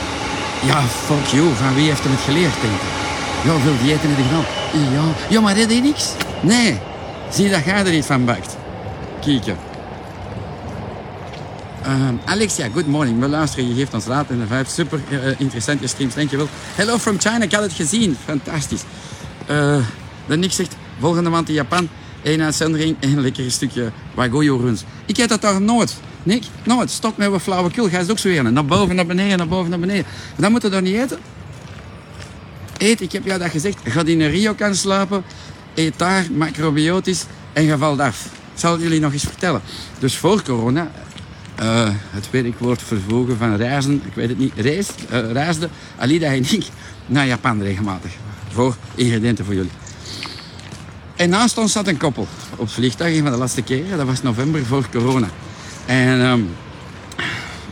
Ja, 0.69 0.81
fuck 1.07 1.27
you. 1.27 1.55
Van 1.55 1.75
wie 1.75 1.89
heeft 1.89 2.03
hem 2.03 2.13
het 2.13 2.21
geleerd, 2.21 2.57
denk 2.61 2.75
ik? 2.75 2.95
Ja, 3.47 3.53
veel 3.65 3.79
diëten 3.83 4.09
in 4.09 4.15
de 4.15 4.23
gedaan. 4.23 4.47
Ja, 4.95 5.05
ja 5.29 5.41
maar 5.41 5.55
red 5.55 5.73
je 5.73 5.81
niks? 5.81 6.13
Nee. 6.41 6.79
Zie 7.31 7.51
dat 7.51 7.65
jij 7.65 7.79
er 7.79 7.95
iets 7.95 8.07
van 8.07 8.25
bakt. 8.25 8.57
Kieken. 9.21 9.68
Ehm, 11.89 12.15
Alexia, 12.25 12.69
good 12.69 12.87
morning. 12.87 13.21
We 13.21 13.29
luisteren, 13.29 13.69
je 13.69 13.75
geeft 13.75 13.95
ons 13.95 14.05
raad 14.05 14.31
in 14.31 14.39
de 14.39 14.47
vijf. 14.47 14.69
Super 14.69 15.01
uh, 15.11 15.41
interessante 15.41 15.87
streams, 15.87 16.15
dankjewel. 16.15 16.49
Hello 16.75 16.99
from 16.99 17.21
China, 17.21 17.43
ik 17.43 17.53
had 17.53 17.63
het 17.63 17.73
gezien. 17.73 18.17
Fantastisch. 18.25 18.83
Uh, 19.51 19.77
de 20.27 20.37
Nick 20.37 20.53
zegt, 20.53 20.77
volgende 21.01 21.31
maand 21.31 21.49
in 21.49 21.55
Japan. 21.55 21.89
Eén 22.23 22.43
uitzendering 22.43 22.97
en 23.01 23.13
een 23.13 23.21
lekker 23.21 23.51
stukje 23.51 23.93
Wagoyo 24.15 24.57
runs. 24.57 24.85
Ik 25.07 25.17
heb 25.17 25.29
dat 25.29 25.41
daar 25.41 25.61
nooit. 25.61 25.97
Nick, 26.23 26.45
nooit. 26.63 26.91
Stop 26.91 27.17
met 27.17 27.29
wat 27.29 27.43
flauwekul. 27.43 27.89
Ga 27.89 27.99
eens 27.99 28.11
ook 28.11 28.19
zo 28.19 28.29
weer. 28.29 28.53
Naar 28.53 28.65
boven, 28.65 28.95
naar 28.95 29.07
beneden, 29.07 29.39
naar 29.39 29.49
boven, 29.49 29.71
naar 29.71 29.79
beneden. 29.79 30.05
Dan 30.37 30.51
moet 30.51 30.63
je 30.63 30.69
daar 30.69 30.83
niet 30.83 30.97
eten. 30.97 31.19
Eet, 32.79 33.01
ik 33.01 33.13
heb 33.13 33.25
jou 33.25 33.39
dat 33.39 33.51
gezegd. 33.51 33.79
Ga 33.85 34.05
in 34.05 34.21
een 34.21 34.31
Rio 34.31 34.55
kan 34.55 34.75
slapen. 34.75 35.25
Eet 35.75 35.99
daar, 35.99 36.27
macrobiotisch. 36.33 37.25
En 37.53 37.63
je 37.63 37.79
valt 37.79 38.01
af. 38.01 38.25
Ik 38.25 38.65
zal 38.65 38.73
het 38.73 38.83
jullie 38.83 39.01
nog 39.01 39.13
eens 39.13 39.23
vertellen. 39.23 39.61
Dus 39.99 40.17
voor 40.17 40.43
corona, 40.43 40.91
uh, 41.63 41.89
het 42.11 42.31
werkwoord 42.31 42.83
vervoegen 42.83 43.37
van 43.37 43.57
reizen, 43.57 44.03
ik 44.05 44.15
weet 44.15 44.29
het 44.29 44.39
niet, 44.39 44.53
reis, 44.57 44.89
uh, 45.13 45.33
reisde 45.33 45.69
Alida 45.99 46.27
en 46.27 46.53
ik 46.53 46.67
naar 47.07 47.27
Japan 47.27 47.63
regelmatig. 47.63 48.11
Voor 48.53 48.77
ingrediënten 48.95 49.45
voor 49.45 49.55
jullie. 49.55 49.71
En 51.17 51.31
naast 51.31 51.59
ons 51.59 51.73
zat 51.73 51.87
een 51.87 51.97
koppel 51.97 52.27
op 52.57 52.69
vliegtuig, 52.69 53.17
een 53.17 53.23
van 53.23 53.33
de 53.33 53.39
laatste 53.39 53.63
keren. 53.63 53.97
Dat 53.97 54.07
was 54.07 54.23
november 54.23 54.67
voor 54.67 54.89
corona. 54.91 55.29
En 55.87 56.21
um, 56.21 56.49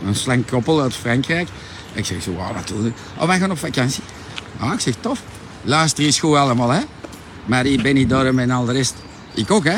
een 0.05 0.15
slank 0.15 0.47
koppel 0.47 0.81
uit 0.81 0.93
Frankrijk. 0.95 1.47
Ik 1.93 2.05
zeg 2.05 2.21
zo, 2.21 2.35
doen 2.65 2.83
we? 2.83 2.91
Oh, 3.17 3.27
wij 3.27 3.39
gaan 3.39 3.51
op 3.51 3.57
vakantie. 3.57 4.03
Ah, 4.59 4.73
ik 4.73 4.79
zeg, 4.79 4.93
tof. 4.99 5.21
Luister 5.61 6.03
eens 6.03 6.19
goed 6.19 6.35
allemaal, 6.35 6.69
hè. 6.69 6.81
Marie, 7.45 7.81
Benidorm 7.81 8.39
en 8.39 8.51
al 8.51 8.65
de 8.65 8.71
rest. 8.71 8.95
Ik 9.33 9.51
ook, 9.51 9.63
hè. 9.63 9.77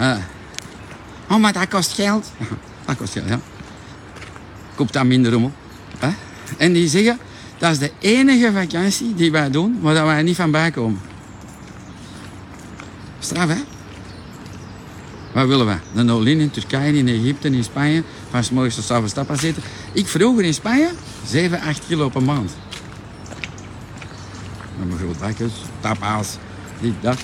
Uh. 0.00 0.16
Oh, 1.28 1.36
maar 1.36 1.52
dat 1.52 1.68
kost 1.68 1.92
geld. 1.92 2.32
Dat 2.86 2.96
kost 2.96 3.12
geld, 3.12 3.28
ja. 3.28 3.40
Koop 4.74 4.92
dan 4.92 5.06
minder 5.06 5.32
rommel. 5.32 5.52
Hè? 5.98 6.08
En 6.56 6.72
die 6.72 6.88
zeggen, 6.88 7.18
dat 7.58 7.70
is 7.70 7.78
de 7.78 7.92
enige 7.98 8.52
vakantie 8.52 9.14
die 9.14 9.32
wij 9.32 9.50
doen 9.50 9.78
waar 9.80 10.06
wij 10.06 10.22
niet 10.22 10.36
van 10.36 10.50
bijkomen. 10.50 11.00
Straf, 13.18 13.48
hè? 13.48 13.62
Wat 15.32 15.46
willen 15.46 15.66
we? 15.66 15.76
Een 15.94 16.10
all 16.10 16.26
in 16.26 16.50
Turkije, 16.50 16.92
in 16.92 17.08
Egypte, 17.08 17.48
in 17.48 17.64
Spanje. 17.64 18.02
Van 18.30 18.44
s 18.44 18.50
morgens 18.50 18.74
tot 18.74 18.84
s 18.84 18.90
avonds 18.90 19.12
tapas 19.12 19.42
eten. 19.42 19.62
Ik 19.92 20.06
vroeger 20.06 20.44
in 20.44 20.54
Spanje 20.54 20.90
7, 21.26 21.60
8 21.60 21.86
kilo 21.86 22.08
per 22.08 22.22
maand. 22.22 22.56
Met 24.78 24.88
mijn 24.88 24.98
grote 24.98 25.18
bakjes, 25.18 25.52
tapas, 25.80 26.36
dit, 26.80 26.92
dat. 27.00 27.18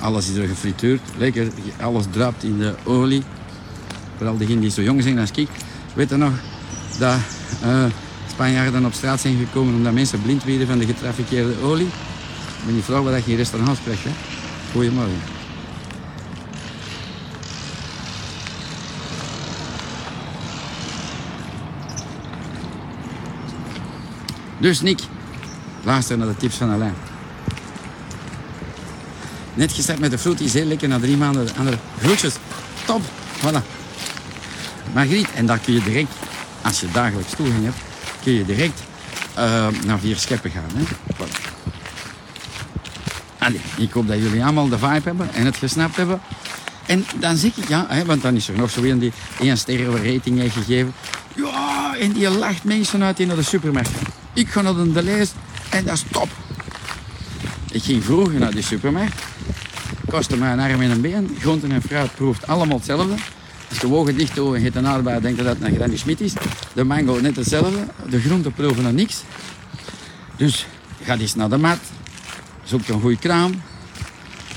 Alles 0.00 0.28
is 0.28 0.36
er 0.36 0.48
gefrituurd. 0.48 1.00
Lekker, 1.16 1.48
alles 1.80 2.04
druipt 2.10 2.42
in 2.42 2.58
de 2.58 2.74
olie. 2.84 3.22
Vooral 4.16 4.36
degenen 4.36 4.60
die 4.60 4.70
zo 4.70 4.82
jong 4.82 5.02
zijn 5.02 5.18
als 5.18 5.30
ik. 5.30 5.48
Weet 5.94 6.10
je 6.10 6.16
nog 6.16 6.32
dat 6.98 7.16
uh, 7.64 7.84
Spanjaarden 8.30 8.84
op 8.84 8.92
straat 8.92 9.20
zijn 9.20 9.36
gekomen 9.36 9.74
omdat 9.74 9.92
mensen 9.92 10.22
blind 10.22 10.44
werden 10.44 10.66
van 10.66 10.78
de 10.78 10.86
getrafikeerde 10.86 11.54
olie? 11.62 11.86
Ik 11.86 12.64
ben 12.64 12.74
niet 12.74 12.84
vrouw 12.84 13.10
dat 13.10 13.24
je 13.24 13.30
in 13.30 13.36
restaurants 13.36 13.80
krijgt. 13.82 14.04
Hè? 14.04 14.10
Goedemorgen. 14.72 15.20
Dus 24.58 24.80
Nick, 24.80 25.00
luister 25.84 26.18
naar 26.18 26.26
de 26.26 26.36
tips 26.36 26.56
van 26.56 26.70
Alain. 26.70 26.94
Net 29.56 29.72
gestart 29.72 29.98
met 29.98 30.10
de 30.10 30.18
fruities, 30.18 30.52
heel 30.52 30.64
lekker. 30.64 30.88
Na 30.88 30.98
drie 30.98 31.16
maanden 31.16 31.46
de 31.46 31.52
andere 31.58 31.78
groetjes. 32.00 32.34
Top, 32.84 33.02
voilà. 33.40 33.62
Margriet, 34.92 35.28
en 35.34 35.46
daar 35.46 35.58
kun 35.58 35.74
je 35.74 35.82
direct, 35.82 36.12
als 36.62 36.80
je 36.80 36.86
dagelijks 36.92 37.32
toegang 37.36 37.64
hebt, 37.64 37.76
kun 38.22 38.32
je 38.32 38.44
direct 38.44 38.80
uh, 39.38 39.66
naar 39.86 39.98
vier 39.98 40.16
scheppen 40.16 40.50
gaan. 40.50 40.70
Hè? 40.74 40.82
Voilà. 41.14 41.54
Allee, 43.38 43.60
ik 43.76 43.92
hoop 43.92 44.08
dat 44.08 44.18
jullie 44.18 44.42
allemaal 44.42 44.68
de 44.68 44.78
vibe 44.78 45.00
hebben 45.04 45.34
en 45.34 45.44
het 45.44 45.56
gesnapt 45.56 45.96
hebben. 45.96 46.20
En 46.86 47.06
dan 47.16 47.36
zeg 47.36 47.56
ik, 47.56 47.68
ja, 47.68 47.86
hè, 47.88 48.04
want 48.04 48.22
dan 48.22 48.34
is 48.34 48.48
er 48.48 48.56
nog 48.56 48.70
zo 48.70 48.82
een 48.82 48.98
die 48.98 49.12
één 49.40 49.58
sterren 49.58 50.12
rating 50.12 50.38
heeft 50.38 50.54
gegeven. 50.54 50.94
Ja, 51.34 51.96
en 52.00 52.12
die 52.12 52.30
lacht 52.30 52.64
mensen 52.64 53.02
uit 53.02 53.20
in 53.20 53.28
de 53.28 53.42
supermarkt. 53.42 53.90
Ik 54.32 54.48
ga 54.48 54.60
naar 54.60 54.74
de 54.74 54.92
Deleuze 54.92 55.32
en 55.68 55.84
dat 55.84 55.94
is 55.94 56.04
top. 56.10 56.28
Ik 57.70 57.82
ging 57.82 58.04
vroeger 58.04 58.38
naar 58.38 58.50
de 58.50 58.62
supermarkt. 58.62 59.22
Kostte 60.16 60.36
mij 60.36 60.52
een 60.52 60.60
arm 60.60 60.80
en 60.80 60.90
een 60.90 61.00
been. 61.00 61.36
Groenten 61.40 61.72
en 61.72 61.82
fruit 61.82 62.14
proeft 62.14 62.46
allemaal 62.46 62.76
hetzelfde. 62.76 63.14
Als 63.68 63.78
je 63.78 63.86
wogen 63.86 64.16
dicht 64.16 64.34
doen 64.34 64.54
en 64.54 64.62
je 64.62 64.70
een 64.74 65.22
denk 65.22 65.36
je 65.36 65.42
dat 65.42 65.46
het 65.46 65.60
naar 65.60 65.70
Granny 65.70 65.96
Schmidt 65.96 66.20
is. 66.20 66.32
De 66.72 66.84
mango 66.84 67.18
net 67.20 67.36
hetzelfde. 67.36 67.78
De 68.08 68.20
groenten 68.20 68.52
proeven 68.52 68.82
nog 68.82 68.92
niks. 68.92 69.22
Dus 70.36 70.66
ga 71.02 71.18
eens 71.18 71.34
naar 71.34 71.48
de 71.48 71.56
mat. 71.56 71.78
Zoek 72.64 72.88
een 72.88 73.00
goede 73.00 73.16
kraam. 73.18 73.62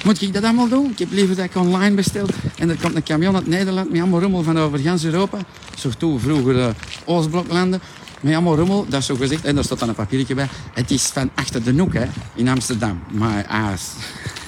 Moet 0.03 0.21
ik 0.21 0.33
dat 0.33 0.43
allemaal 0.43 0.67
doen? 0.67 0.89
Ik 0.91 0.99
heb 0.99 1.11
liever 1.11 1.35
dat 1.35 1.45
ik 1.45 1.55
online 1.55 1.95
bestel. 1.95 2.25
En 2.57 2.69
er 2.69 2.77
komt 2.81 2.95
een 2.95 3.03
camion 3.03 3.35
uit 3.35 3.47
Nederland 3.47 3.91
met 3.91 4.01
allemaal 4.01 4.19
rommel 4.19 4.43
van 4.43 4.59
over 4.59 4.79
gans 4.79 5.03
Europa. 5.03 5.37
Surtout 5.75 6.21
vroeger 6.21 6.53
de 6.53 6.71
Oostbloklanden. 7.05 7.81
Met 8.21 8.33
allemaal 8.33 8.55
rommel, 8.55 8.85
dat 8.89 8.99
is 8.99 9.05
zo 9.05 9.15
gezegd. 9.15 9.45
En 9.45 9.55
daar 9.55 9.63
staat 9.63 9.79
dan 9.79 9.89
een 9.89 9.95
papiertje 9.95 10.35
bij. 10.35 10.47
Het 10.73 10.91
is 10.91 11.03
van 11.03 11.29
achter 11.35 11.63
de 11.63 11.73
noek, 11.73 11.93
hè, 11.93 12.05
in 12.35 12.47
Amsterdam. 12.47 12.99
Maar 13.11 13.45
aas. 13.45 13.91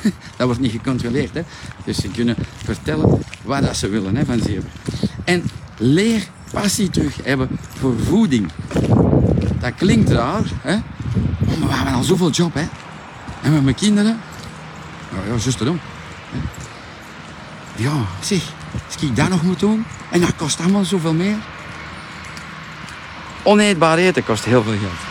dat 0.37 0.45
wordt 0.45 0.59
niet 0.59 0.71
gecontroleerd, 0.71 1.33
hè. 1.33 1.41
Dus 1.85 1.97
ze 1.97 2.07
kunnen 2.07 2.35
vertellen 2.63 3.19
wat 3.41 3.61
dat 3.61 3.77
ze 3.77 3.89
willen, 3.89 4.15
hè, 4.15 4.25
van 4.25 4.39
zeven. 4.39 4.69
En 5.23 5.43
leer 5.77 6.27
passie 6.51 6.89
terug 6.89 7.15
hebben 7.23 7.47
voor 7.79 7.99
voeding. 7.99 8.51
Dat 9.59 9.75
klinkt 9.75 10.09
raar, 10.09 10.43
hè. 10.61 10.75
Oh, 10.75 11.59
maar 11.59 11.67
we 11.69 11.75
hebben 11.75 11.93
al 11.93 12.03
zoveel 12.03 12.29
job, 12.29 12.53
hè. 12.53 12.67
En 13.41 13.53
met 13.53 13.63
mijn 13.63 13.75
kinderen... 13.75 14.19
Nou 15.11 15.23
ja, 15.23 15.29
juist 15.29 15.61
erom. 15.61 15.79
Ja, 17.75 18.05
zeg, 18.21 18.41
als 18.85 19.03
ik 19.03 19.15
dat 19.15 19.29
nog 19.29 19.43
moet 19.43 19.59
doen... 19.59 19.85
En 20.11 20.21
dat 20.21 20.35
kost 20.35 20.59
allemaal 20.59 20.85
zoveel 20.85 21.13
meer... 21.13 21.35
Oneetbaar 23.43 23.97
eten 23.97 24.23
kost 24.23 24.45
heel 24.45 24.63
veel 24.63 24.77
geld. 24.77 25.10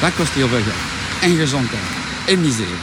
Dat 0.00 0.14
kost 0.16 0.32
heel 0.32 0.48
veel 0.48 0.62
geld. 0.62 0.74
En 1.20 1.36
gezondheid. 1.36 1.82
En 2.26 2.40
miserie. 2.40 2.74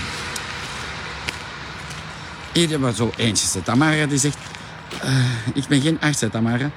Hier 2.53 2.69
hebben 2.69 2.89
we 2.89 2.95
zo 2.95 3.11
eentje. 3.15 3.63
Tamara 3.63 4.05
die 4.05 4.17
zegt... 4.17 4.37
Uh, 5.03 5.25
ik 5.53 5.67
ben 5.67 5.81
geen 5.81 6.01
arts, 6.01 6.23
Tamara. 6.31 6.71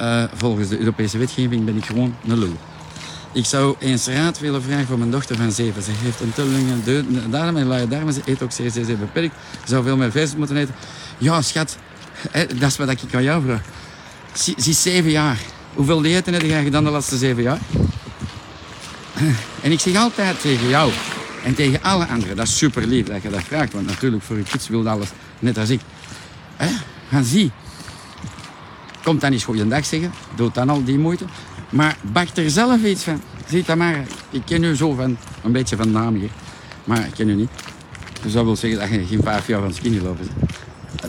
Uh, 0.00 0.24
volgens 0.34 0.68
de 0.68 0.78
Europese 0.78 1.18
wetgeving 1.18 1.64
ben 1.64 1.76
ik 1.76 1.84
gewoon 1.84 2.16
een 2.26 2.38
lul. 2.38 2.56
Ik 3.32 3.44
zou 3.44 3.76
eens 3.78 4.06
raad 4.06 4.38
willen 4.38 4.62
vragen 4.62 4.86
voor 4.86 4.98
mijn 4.98 5.10
dochter 5.10 5.36
van 5.36 5.52
zeven. 5.52 5.82
Ze 5.82 5.90
heeft 5.94 6.20
een 6.20 6.32
te 6.32 6.44
lange 6.44 7.28
darm 7.30 7.56
en 7.56 7.88
darmen. 7.88 8.12
Ze 8.12 8.20
eet 8.24 8.42
ook 8.42 8.52
zeer, 8.52 8.70
zeer, 8.70 8.84
zeer 8.84 8.98
beperkt. 8.98 9.34
Ze 9.52 9.68
zou 9.68 9.84
veel 9.84 9.96
meer 9.96 10.10
vis 10.10 10.36
moeten 10.36 10.56
eten. 10.56 10.74
Ja, 11.18 11.42
schat, 11.42 11.76
dat 12.32 12.68
is 12.70 12.76
wat 12.76 12.88
ik 12.88 13.14
aan 13.14 13.22
jou 13.22 13.42
vraag. 13.44 13.62
Ze 14.34 14.54
is 14.56 14.82
zeven 14.82 15.10
jaar. 15.10 15.38
Hoeveel 15.74 16.00
diëten 16.00 16.32
heb 16.32 16.42
jij 16.42 16.62
gedaan 16.62 16.84
de 16.84 16.90
laatste 16.90 17.16
zeven 17.16 17.42
jaar? 17.42 17.58
En 19.62 19.72
ik 19.72 19.80
zeg 19.80 19.96
altijd 19.96 20.40
tegen 20.40 20.68
jou 20.68 20.92
en 21.44 21.54
tegen 21.54 21.82
alle 21.82 22.06
anderen, 22.06 22.36
dat 22.36 22.46
is 22.46 22.58
super 22.58 22.86
lief 22.86 23.06
dat 23.06 23.22
je 23.22 23.30
dat 23.30 23.42
vraagt, 23.42 23.72
want 23.72 23.86
natuurlijk 23.86 24.22
voor 24.22 24.36
je 24.36 24.42
kids 24.42 24.68
wil 24.68 24.88
alles 24.88 25.08
net 25.38 25.58
als 25.58 25.70
ik. 25.70 25.80
Gaan 27.10 27.24
zie. 27.24 27.50
Komt 29.02 29.20
dan 29.20 29.32
eens 29.32 29.44
goeiedag 29.44 29.86
zeggen, 29.86 30.12
doe 30.34 30.50
dan 30.52 30.68
al 30.68 30.84
die 30.84 30.98
moeite. 30.98 31.24
Maar 31.70 31.96
bak 32.02 32.28
er 32.36 32.50
zelf 32.50 32.82
iets 32.84 33.02
van. 33.02 33.22
Zie 33.48 33.62
dat 33.66 33.76
maar, 33.76 34.04
ik 34.30 34.42
ken 34.44 34.64
u 34.64 34.76
zo 34.76 34.92
van, 34.92 35.16
een 35.42 35.52
beetje 35.52 35.76
van 35.76 35.90
naam 35.90 36.14
hier. 36.14 36.30
Maar 36.84 37.06
ik 37.06 37.14
ken 37.14 37.28
u 37.28 37.34
niet. 37.34 37.50
Dus 38.22 38.32
dat 38.32 38.44
wil 38.44 38.56
zeggen 38.56 38.80
dat 38.80 38.88
je 38.88 39.06
geen 39.06 39.22
vijf 39.22 39.46
jaar 39.46 39.60
van 39.60 39.74
skinny 39.74 39.98
lovers. 39.98 40.28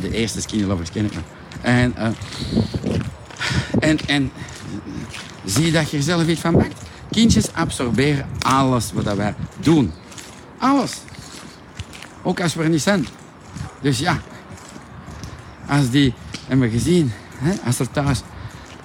De 0.01 0.11
eerste 0.11 0.41
skinny 0.41 0.65
lovers 0.65 0.91
ken 0.91 1.05
ik 1.05 1.13
nog. 1.13 1.23
En 1.61 1.93
uh, 1.97 2.07
En, 3.79 3.97
en 4.07 4.31
zie 5.45 5.71
dat 5.71 5.91
je 5.91 5.97
er 5.97 6.03
zelf 6.03 6.27
iets 6.27 6.41
van 6.41 6.53
maakt? 6.53 6.81
Kindjes 7.11 7.53
absorberen 7.53 8.27
alles 8.39 8.91
wat 8.93 9.15
wij 9.15 9.35
doen. 9.59 9.91
Alles. 10.57 10.97
Ook 12.23 12.41
als 12.41 12.53
we 12.53 12.63
er 12.63 12.69
niet 12.69 12.81
zijn. 12.81 13.07
Dus 13.81 13.99
ja, 13.99 14.19
als 15.67 15.89
die, 15.89 16.13
hebben 16.47 16.69
we 16.69 16.77
gezien, 16.77 17.11
hè, 17.37 17.53
als 17.65 17.79
er 17.79 17.91
thuis 17.91 18.21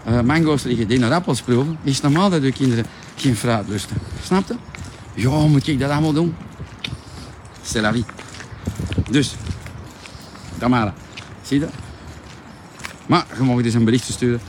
uh, 0.09 0.21
mango's 0.21 0.63
liggen 0.63 0.89
die 0.89 0.99
naar 0.99 1.13
appels 1.13 1.43
proeven, 1.43 1.79
is 1.83 1.95
het 1.95 2.03
normaal 2.03 2.31
dat 2.31 2.43
uw 2.43 2.53
kinderen 2.53 2.87
geen 3.17 3.37
fruit 3.37 3.69
lusten. 3.69 3.97
Snap 4.25 4.49
je? 4.49 4.57
Ja, 5.15 5.31
moet 5.31 5.67
ik 5.67 5.79
dat 5.79 5.91
allemaal 5.91 6.13
doen? 6.13 6.37
C'est 7.63 7.83
la 7.83 7.93
vie. 7.93 8.05
Dus, 9.11 9.35
Tamara, 10.59 10.95
zie 11.43 11.59
je 11.59 11.65
dat? 11.65 11.75
Maar 13.07 13.27
je 13.37 13.43
mag 13.43 13.63
dus 13.63 13.75
een 13.75 13.85
berichtje 13.85 14.13
sturen. 14.13 14.41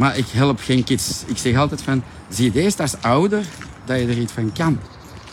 Maar 0.00 0.16
ik 0.16 0.26
help 0.30 0.60
geen 0.60 0.84
kids. 0.84 1.22
Ik 1.26 1.38
zeg 1.38 1.56
altijd 1.56 1.82
van, 1.82 2.02
zie 2.28 2.52
je 2.52 2.62
eerst 2.62 2.80
als 2.80 2.94
ouder 3.00 3.44
dat 3.84 3.98
je 3.98 4.06
er 4.06 4.18
iets 4.18 4.32
van 4.32 4.52
kan. 4.52 4.78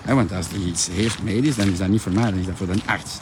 want 0.05 0.31
als 0.31 0.47
die 0.49 0.65
iets 0.65 0.89
heeft 0.91 1.23
medisch, 1.23 1.55
dan 1.55 1.67
is 1.67 1.77
dat 1.77 1.87
niet 1.87 2.01
voor 2.01 2.11
mij, 2.11 2.29
dan 2.29 2.39
is 2.39 2.45
dat 2.45 2.55
voor 2.57 2.67
de 2.67 2.73
arts. 2.85 3.17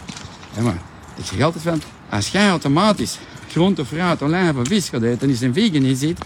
maar 0.61 0.81
ik 1.15 1.25
zeg 1.25 1.41
altijd 1.41 1.63
van, 1.63 1.81
als 2.09 2.27
jij 2.27 2.49
automatisch 2.49 3.17
groente, 3.51 3.85
fruit, 3.85 4.21
olijven, 4.21 4.65
vis 4.65 4.89
gaat 4.89 5.01
eten 5.01 5.21
en 5.21 5.29
is 5.29 5.41
een 5.41 5.53
vegan 5.53 5.83
is 5.83 5.99
ziet, 5.99 6.19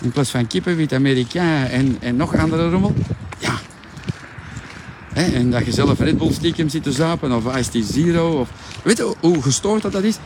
in 0.00 0.10
plaats 0.10 0.30
van 0.30 0.46
kippenwit, 0.46 0.92
Amerikaan 0.92 1.64
en, 1.64 1.96
en 2.00 2.16
nog 2.16 2.36
andere 2.36 2.70
rommel, 2.70 2.94
ja. 3.38 3.58
en 5.12 5.50
dat 5.50 5.64
je 5.64 5.72
zelf 5.72 5.98
Red 5.98 6.18
Bull 6.18 6.32
stiekem 6.32 6.68
zit 6.68 6.82
te 6.82 6.92
zuipen 6.92 7.32
of 7.32 7.56
Ice 7.56 7.82
Zero. 7.82 8.40
Of, 8.40 8.50
weet 8.82 8.96
je 8.96 9.14
hoe 9.20 9.42
gestoord 9.42 9.82
dat, 9.82 9.92
dat 9.92 10.02
is? 10.02 10.16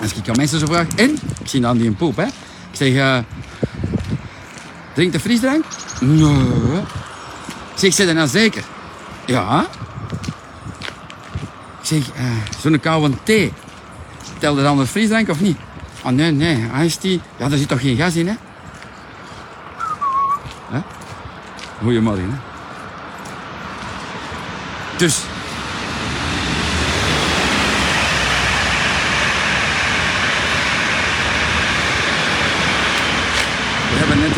Als 0.00 0.14
ik 0.14 0.28
aan 0.28 0.36
mensen 0.36 0.58
zo 0.58 0.66
vraag, 0.66 0.88
en? 0.96 1.10
Ik 1.40 1.48
zie 1.48 1.60
dan 1.60 1.78
die 1.78 1.86
een 1.86 1.96
poep, 1.96 2.16
hè. 2.16 2.26
Zeg, 2.78 2.92
uh, 2.92 3.18
drink 4.94 5.12
de 5.12 5.20
frisdrank? 5.20 5.64
Nee. 6.00 6.82
Zeg, 7.74 7.94
ze 7.94 8.06
dan 8.06 8.14
nou 8.14 8.28
zeker? 8.28 8.64
Ja. 9.26 9.66
Ik 11.80 11.86
zeg, 11.86 11.98
uh, 11.98 12.22
zo'n 12.60 12.80
koude 12.80 13.14
thee. 13.22 13.52
Telde 14.38 14.62
dan 14.62 14.78
een 14.78 14.86
frisdrank 14.86 15.28
of 15.28 15.40
niet? 15.40 15.58
Oh 16.04 16.10
nee, 16.10 16.32
nee, 16.32 16.66
iced 16.84 17.00
tea. 17.00 17.18
Ja, 17.36 17.48
daar 17.48 17.58
zit 17.58 17.68
toch 17.68 17.80
geen 17.80 17.96
gas 17.96 18.16
in, 18.16 18.28
hè? 18.28 18.34
hè? 20.70 20.80
Goedemorgen, 21.82 22.30
hè? 22.30 22.36
Dus, 24.96 25.20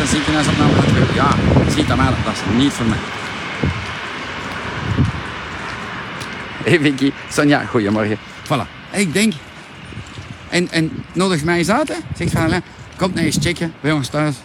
ziekenhuisopname 0.11 0.73
gehad. 0.73 1.13
Ja, 1.15 1.29
ziet 1.69 1.87
dat 1.87 1.97
maar, 1.97 2.13
dat 2.25 2.33
is 2.33 2.57
niet 2.57 2.71
voor 2.71 2.85
mij. 2.85 2.97
Hey 6.63 6.79
Vicky, 6.79 7.11
Sonja, 7.29 7.65
goedemorgen. 7.65 8.17
Voilà, 8.45 8.67
ik 8.91 9.13
denk 9.13 9.33
en, 10.51 10.71
en 10.71 10.91
nodig 11.13 11.43
mij 11.43 11.57
eens 11.57 11.69
uit. 11.69 11.87
Hè. 11.87 11.95
Zegt 12.17 12.31
van, 12.31 12.41
Alain, 12.41 12.63
kom 12.97 13.11
nou 13.13 13.25
eens 13.25 13.37
checken 13.41 13.73
bij 13.81 13.91
ons 13.91 14.07
thuis 14.07 14.35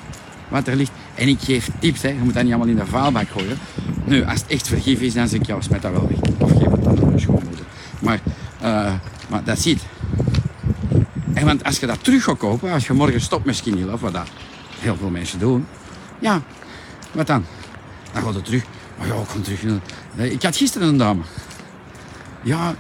wat 0.49 0.67
er 0.67 0.77
ligt. 0.77 0.91
En 1.15 1.29
ik 1.29 1.39
geef 1.41 1.69
tips. 1.79 2.03
Hè. 2.03 2.09
Je 2.09 2.19
moet 2.23 2.35
dat 2.35 2.43
niet 2.43 2.53
allemaal 2.53 2.73
in 2.73 2.77
de 2.77 2.87
vuilbak 2.87 3.29
gooien. 3.29 3.59
Nu, 4.05 4.25
als 4.25 4.41
het 4.41 4.51
echt 4.51 4.69
vergif 4.69 5.01
is, 5.01 5.15
dan 5.15 5.29
zeg 5.29 5.41
ik 5.41 5.47
jou, 5.47 5.63
smet 5.63 5.83
dat 5.83 5.93
wel 5.93 6.09
weg. 6.09 6.19
Of 6.39 6.51
geef 6.51 6.71
het 6.71 6.85
dan 6.85 7.03
aan 7.03 7.13
de 7.13 7.19
schoonmoeder. 7.19 7.65
Maar, 7.99 8.21
uh, 8.63 8.93
maar 9.29 9.45
dat 9.45 9.59
ziet. 9.59 9.83
En 11.35 11.45
want 11.45 11.65
als 11.65 11.79
je 11.79 11.87
dat 11.87 12.05
terug 12.05 12.25
gaat 12.25 12.39
kopen, 12.39 12.73
als 12.73 12.87
je 12.87 12.93
morgen 12.93 13.21
stopt 13.21 13.45
met 13.45 13.57
Skinny 13.57 13.83
Love, 13.83 14.05
wat 14.05 14.13
dat 14.13 14.29
heel 14.79 14.97
veel 14.97 15.11
mensen 15.11 15.39
doen. 15.39 15.67
Ja, 16.19 16.43
wat 17.13 17.27
dan? 17.27 17.45
Dan 18.13 18.23
gaat 18.23 18.35
het 18.35 18.45
terug. 18.45 18.65
Maar 18.99 19.07
ja, 19.07 19.15
ik 19.15 19.45
terug. 19.45 19.61
Ik 20.17 20.43
had 20.43 20.57
gisteren 20.57 20.89
een 20.89 20.97
dame. 20.97 21.23
Ja, 22.43 22.75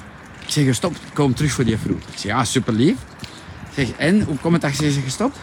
ik 0.47 0.51
zeg, 0.51 0.75
stop, 0.75 0.97
kom 1.13 1.35
terug 1.35 1.53
voor 1.53 1.65
die 1.65 1.77
vroeg. 1.77 1.99
Ik 1.99 2.19
zeg, 2.19 2.23
ja, 2.23 2.45
super 2.45 2.73
lief. 2.73 2.97
Zeg, 3.75 3.91
en, 3.91 4.23
hoe 4.23 4.37
komt 4.37 4.53
het 4.53 4.63
dat 4.63 4.93
ze 4.93 5.01
gestopt? 5.01 5.39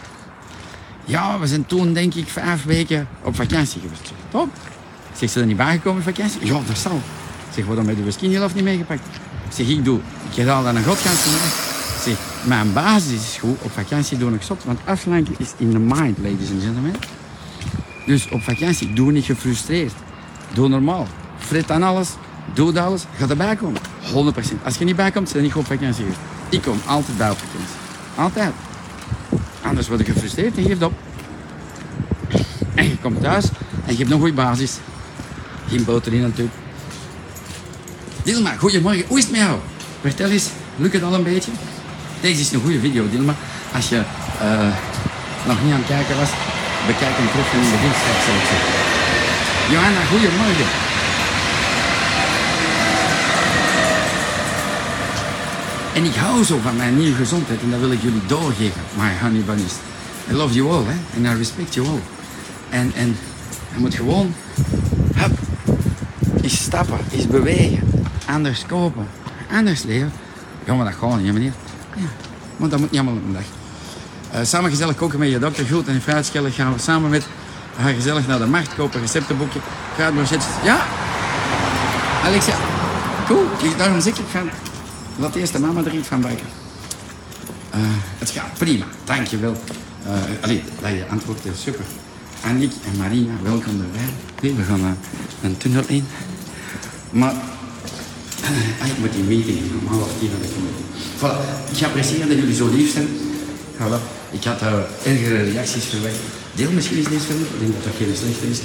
Ja, 1.04 1.38
we 1.38 1.46
zijn 1.46 1.66
toen 1.66 1.92
denk 1.92 2.14
ik 2.14 2.28
vijf 2.28 2.64
weken 2.64 3.08
op 3.22 3.36
vakantie 3.36 3.80
geweest. 3.80 4.12
Top. 4.30 4.48
Zeg, 5.16 5.30
ze 5.30 5.40
er 5.40 5.46
niet 5.46 5.56
bijgekomen 5.56 5.98
op 5.98 6.14
vakantie? 6.14 6.46
Ja, 6.46 6.60
dat 6.66 6.78
zal. 6.78 6.96
Ik 7.48 7.54
zeg, 7.54 7.64
waarom 7.64 7.88
heb 7.88 8.04
de 8.04 8.10
skinnylof 8.10 8.54
niet 8.54 8.64
meegepakt? 8.64 9.06
Ik 9.48 9.52
zeg, 9.52 9.66
ik 9.68 9.84
doe, 9.84 10.00
ik 10.30 10.44
ga 10.44 10.62
dan 10.62 10.76
een 10.76 10.84
godganse 10.84 11.28
Ik 11.28 11.34
zeg, 11.50 11.73
mijn 12.44 12.72
basis 12.72 13.12
is 13.12 13.36
goed, 13.40 13.56
op 13.60 13.70
vakantie 13.72 14.18
doe 14.18 14.34
ik 14.34 14.42
stop. 14.42 14.62
Want 14.64 14.78
afslanken 14.84 15.34
is 15.38 15.52
in 15.56 15.70
the 15.70 15.78
mind, 15.78 16.18
ladies 16.18 16.50
and 16.50 16.62
gentlemen. 16.62 16.94
Dus 18.06 18.28
op 18.28 18.42
vakantie, 18.42 18.92
doe 18.92 19.12
niet 19.12 19.24
gefrustreerd. 19.24 19.92
Doe 20.52 20.68
normaal. 20.68 21.06
Frit 21.38 21.70
aan 21.70 21.82
alles, 21.82 22.08
doe 22.52 22.80
alles, 22.80 23.04
ga 23.16 23.28
erbij 23.28 23.56
komen. 23.56 23.80
100%. 24.02 24.62
Als 24.64 24.76
je 24.76 24.84
niet 24.84 24.96
bijkomt, 24.96 25.32
dan 25.32 25.42
niet 25.42 25.54
op 25.54 25.66
vakantie 25.66 26.04
Ik 26.48 26.62
kom 26.62 26.80
altijd 26.86 27.16
bij 27.16 27.30
op 27.30 27.38
vakantie. 27.38 27.76
Altijd. 28.14 28.52
Anders 29.62 29.88
word 29.88 30.06
je 30.06 30.12
gefrustreerd 30.12 30.56
en 30.56 30.62
je 30.62 30.68
geeft 30.68 30.82
op. 30.82 30.92
En 32.74 32.88
je 32.88 32.98
komt 32.98 33.20
thuis 33.20 33.44
en 33.86 33.92
je 33.92 33.98
hebt 33.98 34.10
een 34.10 34.18
goede 34.18 34.32
basis. 34.32 34.76
Geen 35.68 35.84
boter 35.84 36.12
in 36.12 36.20
natuurlijk. 36.20 36.56
Dilma, 38.22 38.54
goedemorgen. 38.56 39.04
Hoe 39.08 39.18
is 39.18 39.24
het 39.24 39.32
met 39.32 39.40
jou? 39.40 39.58
Vertel 40.00 40.30
eens, 40.30 40.48
lukt 40.76 40.92
het 40.92 41.02
al 41.02 41.14
een 41.14 41.22
beetje? 41.22 41.50
Deze 42.24 42.40
is 42.40 42.52
een 42.52 42.60
goede 42.60 42.80
video, 42.80 43.08
Dilma. 43.10 43.34
Als 43.74 43.88
je 43.88 43.96
uh, 43.96 44.68
nog 45.46 45.62
niet 45.62 45.72
aan 45.72 45.78
het 45.78 45.86
kijken 45.86 46.16
was, 46.16 46.30
bekijk 46.86 47.14
hem 47.16 47.28
terug 47.30 47.52
in 47.52 47.60
de 47.60 47.90
straks. 48.00 48.48
Johanna, 49.70 50.00
goedemorgen. 50.10 50.66
En 55.94 56.04
ik 56.04 56.14
hou 56.14 56.44
zo 56.44 56.58
van 56.62 56.76
mijn 56.76 56.98
nieuwe 56.98 57.16
gezondheid 57.16 57.60
en 57.60 57.70
dat 57.70 57.80
wil 57.80 57.92
ik 57.92 58.02
jullie 58.02 58.26
doorgeven, 58.26 58.82
my 58.96 59.10
honey 59.22 59.40
bunnies. 59.40 59.74
I 60.30 60.32
love 60.32 60.54
you 60.54 60.72
all, 60.72 60.84
hè? 60.84 60.96
En 61.16 61.34
I 61.34 61.38
respect 61.38 61.74
you 61.74 61.86
all. 61.88 62.00
En, 62.68 62.92
en 62.96 63.16
je 63.74 63.78
moet 63.78 63.94
gewoon, 63.94 64.34
hup, 65.14 65.38
eens 66.42 66.62
stappen, 66.62 66.98
eens 67.12 67.26
bewegen, 67.26 68.06
anders 68.26 68.66
kopen, 68.66 69.06
anders 69.52 69.82
leven. 69.82 70.12
Maar 70.66 70.84
dat 70.84 70.94
gewoon 70.94 71.22
niet, 71.22 71.32
meneer. 71.32 71.52
Want 72.56 72.70
dat 72.70 72.80
moet 72.80 72.90
niet 72.90 73.00
allemaal 73.00 73.18
op 73.18 73.26
een 73.26 73.32
dag. 73.32 73.42
Uh, 74.34 74.46
samen 74.46 74.70
gezellig 74.70 74.94
koken 74.94 75.18
met 75.18 75.30
je 75.30 75.38
dokter 75.38 75.66
Goed 75.66 75.88
en 75.88 76.00
fruitschillen 76.00 76.52
gaan 76.52 76.72
we 76.72 76.80
samen 76.80 77.10
met 77.10 77.26
haar 77.76 77.92
gezellig 77.92 78.26
naar 78.26 78.38
de 78.38 78.46
markt 78.46 78.74
kopen, 78.74 79.00
receptenboekje, 79.00 79.60
fruitbrochetjes. 79.94 80.44
Ja, 80.64 80.86
Alexia, 82.24 82.54
cool. 83.26 83.46
Daarom 83.76 84.00
zeg 84.00 84.18
ik 84.18 84.24
van, 84.30 84.50
Laat 85.16 85.34
eerst 85.34 85.52
de 85.52 85.58
mama 85.58 85.84
er 85.84 85.94
iets 85.94 86.08
van 86.08 86.20
bakken. 86.20 86.46
Uh, 87.74 87.80
het 88.18 88.30
gaat 88.30 88.54
prima, 88.58 88.84
dankjewel. 89.04 89.56
Uh, 90.06 90.12
allee, 90.40 90.62
dat 90.80 90.90
je 90.90 91.06
antwoordt 91.10 91.44
is 91.44 91.62
super. 91.62 91.84
Annick 92.44 92.72
en 92.92 92.98
Marina, 92.98 93.32
welkom 93.42 93.80
erbij. 93.80 94.54
We 94.54 94.62
gaan 94.62 94.96
een 95.42 95.56
tunnel 95.56 95.82
in. 95.86 96.06
Maar 97.10 97.34
ik 98.90 98.98
moet 98.98 99.12
die 99.12 99.22
meeting 99.22 99.58
om 99.80 99.86
half 99.86 100.10
tien 100.18 100.30
naar 100.30 100.40
de 100.40 100.52
Voilà, 101.18 101.38
ik 101.72 101.84
apprecieer 101.84 102.28
dat 102.28 102.36
jullie 102.36 102.54
zo 102.54 102.68
lief 102.76 102.92
zijn. 102.92 103.08
Voilà. 103.78 104.00
Ik 104.30 104.44
had 104.44 104.62
uh, 104.62 105.12
ergere 105.12 105.42
reacties 105.50 105.84
verwacht. 105.84 106.20
Deel 106.54 106.70
misschien 106.70 106.96
eens 106.96 107.08
deze 107.08 107.20
film, 107.20 107.40
ik 107.40 107.60
denk 107.60 107.72
dat 107.72 107.84
dat 107.84 107.92
geen 107.98 108.16
slechte 108.16 108.46
is. 108.50 108.60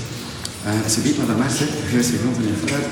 Uh, 0.66 0.84
als 0.84 0.96
je 0.96 1.02
biedt 1.02 1.18
naar 1.18 1.28
de 1.28 1.34
massa, 1.34 1.66
geurste 1.90 2.18
grond 2.22 2.38
en 2.38 2.58
fruit. 2.66 2.88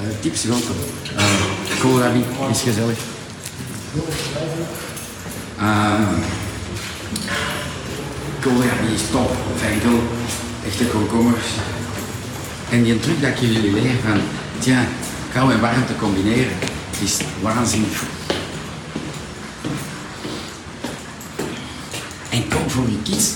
Uh, 0.00 0.20
tips 0.20 0.44
welkom. 0.44 0.76
Uh, 1.16 2.50
is 2.50 2.60
gezellig. 2.60 2.98
Uh, 5.60 6.00
is 8.94 9.02
top. 9.10 9.30
Venkel, 9.56 10.02
echte 10.66 10.84
komkommers. 10.84 11.46
En 12.70 12.82
die 12.82 13.00
truc 13.00 13.20
dat 13.20 13.30
ik 13.30 13.38
jullie 13.38 13.72
leer 13.72 13.94
van, 14.04 14.20
tja, 14.58 14.86
kou 15.36 15.52
en 15.52 15.60
warmte 15.60 15.96
combineren, 15.96 16.56
is 17.02 17.20
waanzinnig 17.42 18.02
En 22.30 22.48
koop 22.48 22.70
voor 22.70 22.90
je 22.90 23.02
kids 23.02 23.34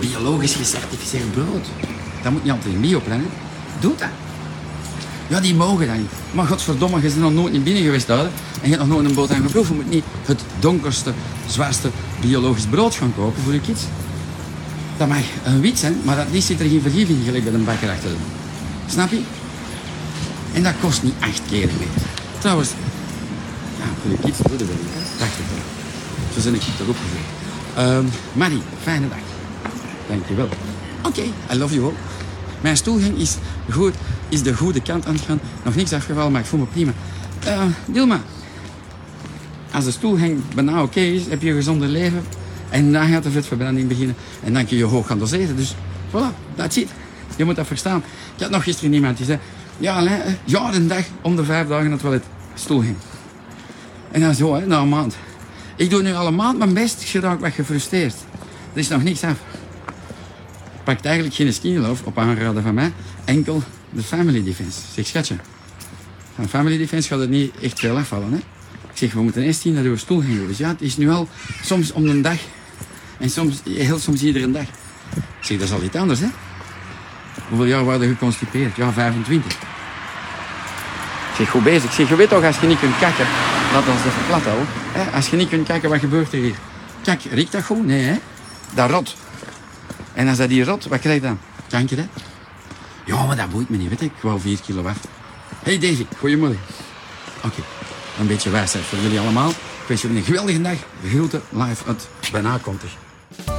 biologisch 0.00 0.54
gecertificeerd 0.54 1.32
brood. 1.32 1.66
Dat 2.22 2.32
moet 2.32 2.44
niet 2.44 2.64
in 2.64 2.80
bio 2.80 3.00
plannen. 3.00 3.28
Doe 3.80 3.94
dat. 3.96 4.08
Ja, 5.28 5.40
die 5.40 5.54
mogen 5.54 5.86
dat 5.86 5.96
niet. 5.96 6.10
Maar 6.32 6.46
godverdomme, 6.46 6.96
je 6.96 7.02
bent 7.02 7.20
nog 7.20 7.32
nooit 7.32 7.52
niet 7.52 7.64
binnen 7.64 7.82
geweest 7.82 8.06
daar. 8.06 8.24
En 8.62 8.68
je 8.68 8.68
hebt 8.68 8.78
nog 8.78 8.88
nooit 8.88 9.06
een 9.06 9.14
brood 9.14 9.30
aan 9.30 9.42
geproefd. 9.42 9.68
Je 9.68 9.74
moet 9.74 9.90
niet 9.90 10.04
het 10.24 10.40
donkerste, 10.58 11.12
zwaarste 11.46 11.90
biologisch 12.20 12.66
brood 12.66 12.94
gaan 12.94 13.12
kopen 13.16 13.42
voor 13.42 13.52
je 13.52 13.60
kids. 13.60 13.82
Dat 14.96 15.08
mag 15.08 15.18
een 15.44 15.60
wit 15.60 15.78
zijn, 15.78 15.96
maar 16.04 16.16
dat 16.16 16.26
liefst 16.30 16.46
zit 16.46 16.60
er 16.60 16.68
geen 16.68 16.82
vergiftiging 16.82 17.24
gelijk 17.24 17.44
bij 17.44 17.52
een 17.52 17.64
bakker 17.64 17.90
achter. 17.90 18.10
Snap 18.86 19.10
je? 19.10 19.39
En 20.52 20.62
dat 20.62 20.74
kost 20.80 21.02
niet 21.02 21.14
acht 21.20 21.42
keer 21.48 21.66
meer. 21.78 21.88
Trouwens, 22.38 22.70
ja, 23.78 23.84
voor 24.02 24.10
je 24.10 24.16
kids 24.16 24.38
doe 24.38 24.58
je 24.58 24.64
wel 24.64 24.76
niet. 24.76 25.18
Dacht 25.18 25.38
ik 25.38 25.44
wel. 25.48 25.64
Zo 26.34 26.40
zijn 26.40 26.54
ik 26.54 26.62
erop 26.80 26.96
gezet. 26.96 27.88
Um, 27.88 28.08
Marie, 28.32 28.62
fijne 28.82 29.08
dag. 29.08 29.18
Dankjewel. 30.08 30.48
Oké, 31.02 31.22
I 31.52 31.58
love 31.58 31.74
you 31.74 31.86
all. 31.86 31.94
Mijn 32.60 32.76
stoelgang 32.76 33.18
is, 33.18 33.36
goed, 33.70 33.94
is 34.28 34.42
de 34.42 34.54
goede 34.54 34.82
kant 34.82 35.06
aan 35.06 35.14
het 35.14 35.24
gaan. 35.24 35.40
Nog 35.64 35.74
niks 35.74 35.92
afgevallen, 35.92 36.32
maar 36.32 36.40
ik 36.40 36.46
voel 36.46 36.60
me 36.60 36.66
prima. 36.66 36.92
Eh, 37.44 37.62
Dilma, 37.86 38.20
als 39.72 39.84
de 39.84 39.90
stoelgang 39.90 40.40
bijna 40.54 40.82
oké 40.82 41.00
is, 41.00 41.26
heb 41.28 41.42
je 41.42 41.48
een 41.48 41.56
gezonde 41.56 41.86
leven. 41.86 42.24
En 42.68 42.92
dan 42.92 43.08
gaat 43.08 43.22
de 43.22 43.30
vetverbranding 43.30 43.88
beginnen. 43.88 44.16
En 44.44 44.52
dan 44.52 44.66
kun 44.66 44.76
je 44.76 44.84
hoog 44.84 45.06
gaan 45.06 45.18
doseren. 45.18 45.56
Dus 45.56 45.74
voilà, 46.10 46.54
that's 46.56 46.76
it. 46.76 46.88
Je 47.36 47.44
moet 47.44 47.56
dat 47.56 47.66
verstaan. 47.66 48.02
Ik 48.36 48.42
had 48.42 48.50
nog 48.50 48.62
gisteren 48.62 48.92
iemand 48.92 49.16
die 49.16 49.26
zei... 49.26 49.38
Ja, 49.80 50.00
ja, 50.44 50.74
een 50.74 50.88
dag 50.88 51.04
om 51.22 51.36
de 51.36 51.44
vijf 51.44 51.68
dagen 51.68 51.82
naar 51.82 51.92
het 51.92 52.00
toilet. 52.00 52.24
Stoelgang. 52.54 52.96
En 54.10 54.20
dan 54.20 54.34
zo, 54.34 54.54
hè, 54.54 54.66
na 54.66 54.80
een 54.80 54.88
maand. 54.88 55.16
Ik 55.76 55.90
doe 55.90 56.02
nu 56.02 56.14
al 56.14 56.26
een 56.26 56.34
maand 56.34 56.58
mijn 56.58 56.74
best. 56.74 57.14
Ik 57.14 57.22
raak 57.22 57.40
wat 57.40 57.52
gefrustreerd. 57.52 58.14
Er 58.72 58.78
is 58.78 58.88
nog 58.88 59.02
niks 59.02 59.22
af. 59.24 59.38
Pakt 60.84 61.04
eigenlijk 61.04 61.34
geen 61.34 61.52
skinny 61.52 61.78
love 61.78 62.04
op 62.04 62.18
aanraden 62.18 62.62
van 62.62 62.74
mij. 62.74 62.92
Enkel 63.24 63.62
de 63.90 64.02
family 64.02 64.44
defense. 64.44 64.78
Zeg, 64.94 65.06
schatje. 65.06 65.36
Van 66.34 66.48
family 66.48 66.78
defense 66.78 67.08
gaat 67.08 67.18
het 67.18 67.30
niet 67.30 67.52
echt 67.62 67.78
veel 67.78 67.96
afvallen, 67.96 68.32
hè. 68.32 68.38
Ik 68.90 68.96
zeg, 68.96 69.12
we 69.12 69.22
moeten 69.22 69.42
eerst 69.42 69.60
zien 69.60 69.74
dat 69.74 69.84
uw 69.84 69.96
stoel 69.96 70.20
ging 70.20 70.46
Dus 70.46 70.58
ja, 70.58 70.68
het 70.68 70.80
is 70.80 70.96
nu 70.96 71.10
al 71.10 71.28
soms 71.62 71.92
om 71.92 72.06
de 72.06 72.20
dag. 72.20 72.38
En 73.18 73.30
soms, 73.30 73.60
heel 73.64 73.98
soms 73.98 74.22
iedere 74.22 74.50
dag. 74.50 74.66
Ik 75.14 75.46
zeg, 75.46 75.58
dat 75.58 75.68
is 75.68 75.74
al 75.74 75.82
iets 75.82 75.96
anders, 75.96 76.20
hè. 76.20 76.28
Hoeveel 77.48 77.66
jaar 77.66 77.84
waren 77.84 78.06
je 78.06 78.12
geconstipeerd? 78.12 78.76
Ja, 78.76 78.92
25. 78.92 79.69
Zeg, 81.40 81.50
goed 81.50 81.64
bezig. 81.64 81.92
Zeg, 81.92 82.08
je 82.08 82.16
weet 82.16 82.28
toch, 82.28 82.44
als 82.44 82.58
je 82.58 82.66
niet 82.66 82.78
kunt 82.78 82.98
kakken, 82.98 83.26
laat 83.72 83.88
ons 83.88 83.98
even 83.98 84.26
plat. 84.26 84.42
Hè? 84.92 85.16
Als 85.16 85.28
je 85.28 85.36
niet 85.36 85.48
kunt 85.48 85.66
kakken, 85.66 85.90
wat 85.90 85.98
gebeurt 85.98 86.32
er 86.32 86.38
hier? 86.38 86.54
Kak, 87.02 87.20
riekt 87.30 87.52
dat 87.52 87.64
goed? 87.64 87.86
Nee, 87.86 88.02
hè? 88.02 88.18
Dat 88.74 88.90
rot. 88.90 89.16
En 90.12 90.28
als 90.28 90.36
dat 90.36 90.48
hier 90.48 90.66
rot, 90.66 90.86
wat 90.86 91.00
krijg 91.00 91.14
je 91.14 91.26
dan? 91.26 91.38
Kanker, 91.68 91.96
hè? 91.96 92.06
Ja, 93.04 93.24
maar 93.24 93.36
dat 93.36 93.50
boeit 93.50 93.68
me 93.68 93.76
niet, 93.76 93.88
weet 93.88 94.00
ik. 94.00 94.12
Ik 94.16 94.22
wou 94.22 94.40
4 94.40 94.58
kilo 94.66 94.86
af. 94.86 94.96
Hey 95.62 95.78
Davy, 95.78 96.06
goeiemorgen. 96.18 96.60
Oké, 97.44 97.60
een 98.18 98.26
beetje 98.26 98.50
wijsheid 98.50 98.84
voor 98.84 98.98
jullie 98.98 99.20
allemaal. 99.20 99.50
Ik 99.50 99.86
wens 99.86 100.02
jullie 100.02 100.16
een 100.16 100.24
geweldige 100.24 100.60
dag. 100.60 100.76
Groeten 101.08 101.42
live 101.48 101.84
uit 101.86 102.08
Bijna 102.32 102.58
Kontig. 102.62 102.90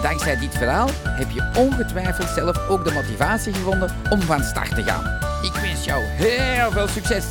Dankzij 0.02 0.40
dit 0.40 0.54
verhaal 0.58 0.90
heb 1.04 1.32
je 1.32 1.52
ongetwijfeld 1.56 2.30
zelf 2.36 2.68
ook 2.68 2.86
de 2.86 2.92
motivatie 2.92 3.54
gevonden 3.54 3.96
om 4.10 4.22
van 4.22 4.44
start 4.44 4.76
te 4.76 4.84
gaan. 4.84 5.04
Ik 5.42 5.54
wens 5.54 5.86
jou 5.86 6.04
heel 6.04 6.72
veel 6.72 6.88
succes! 6.88 7.26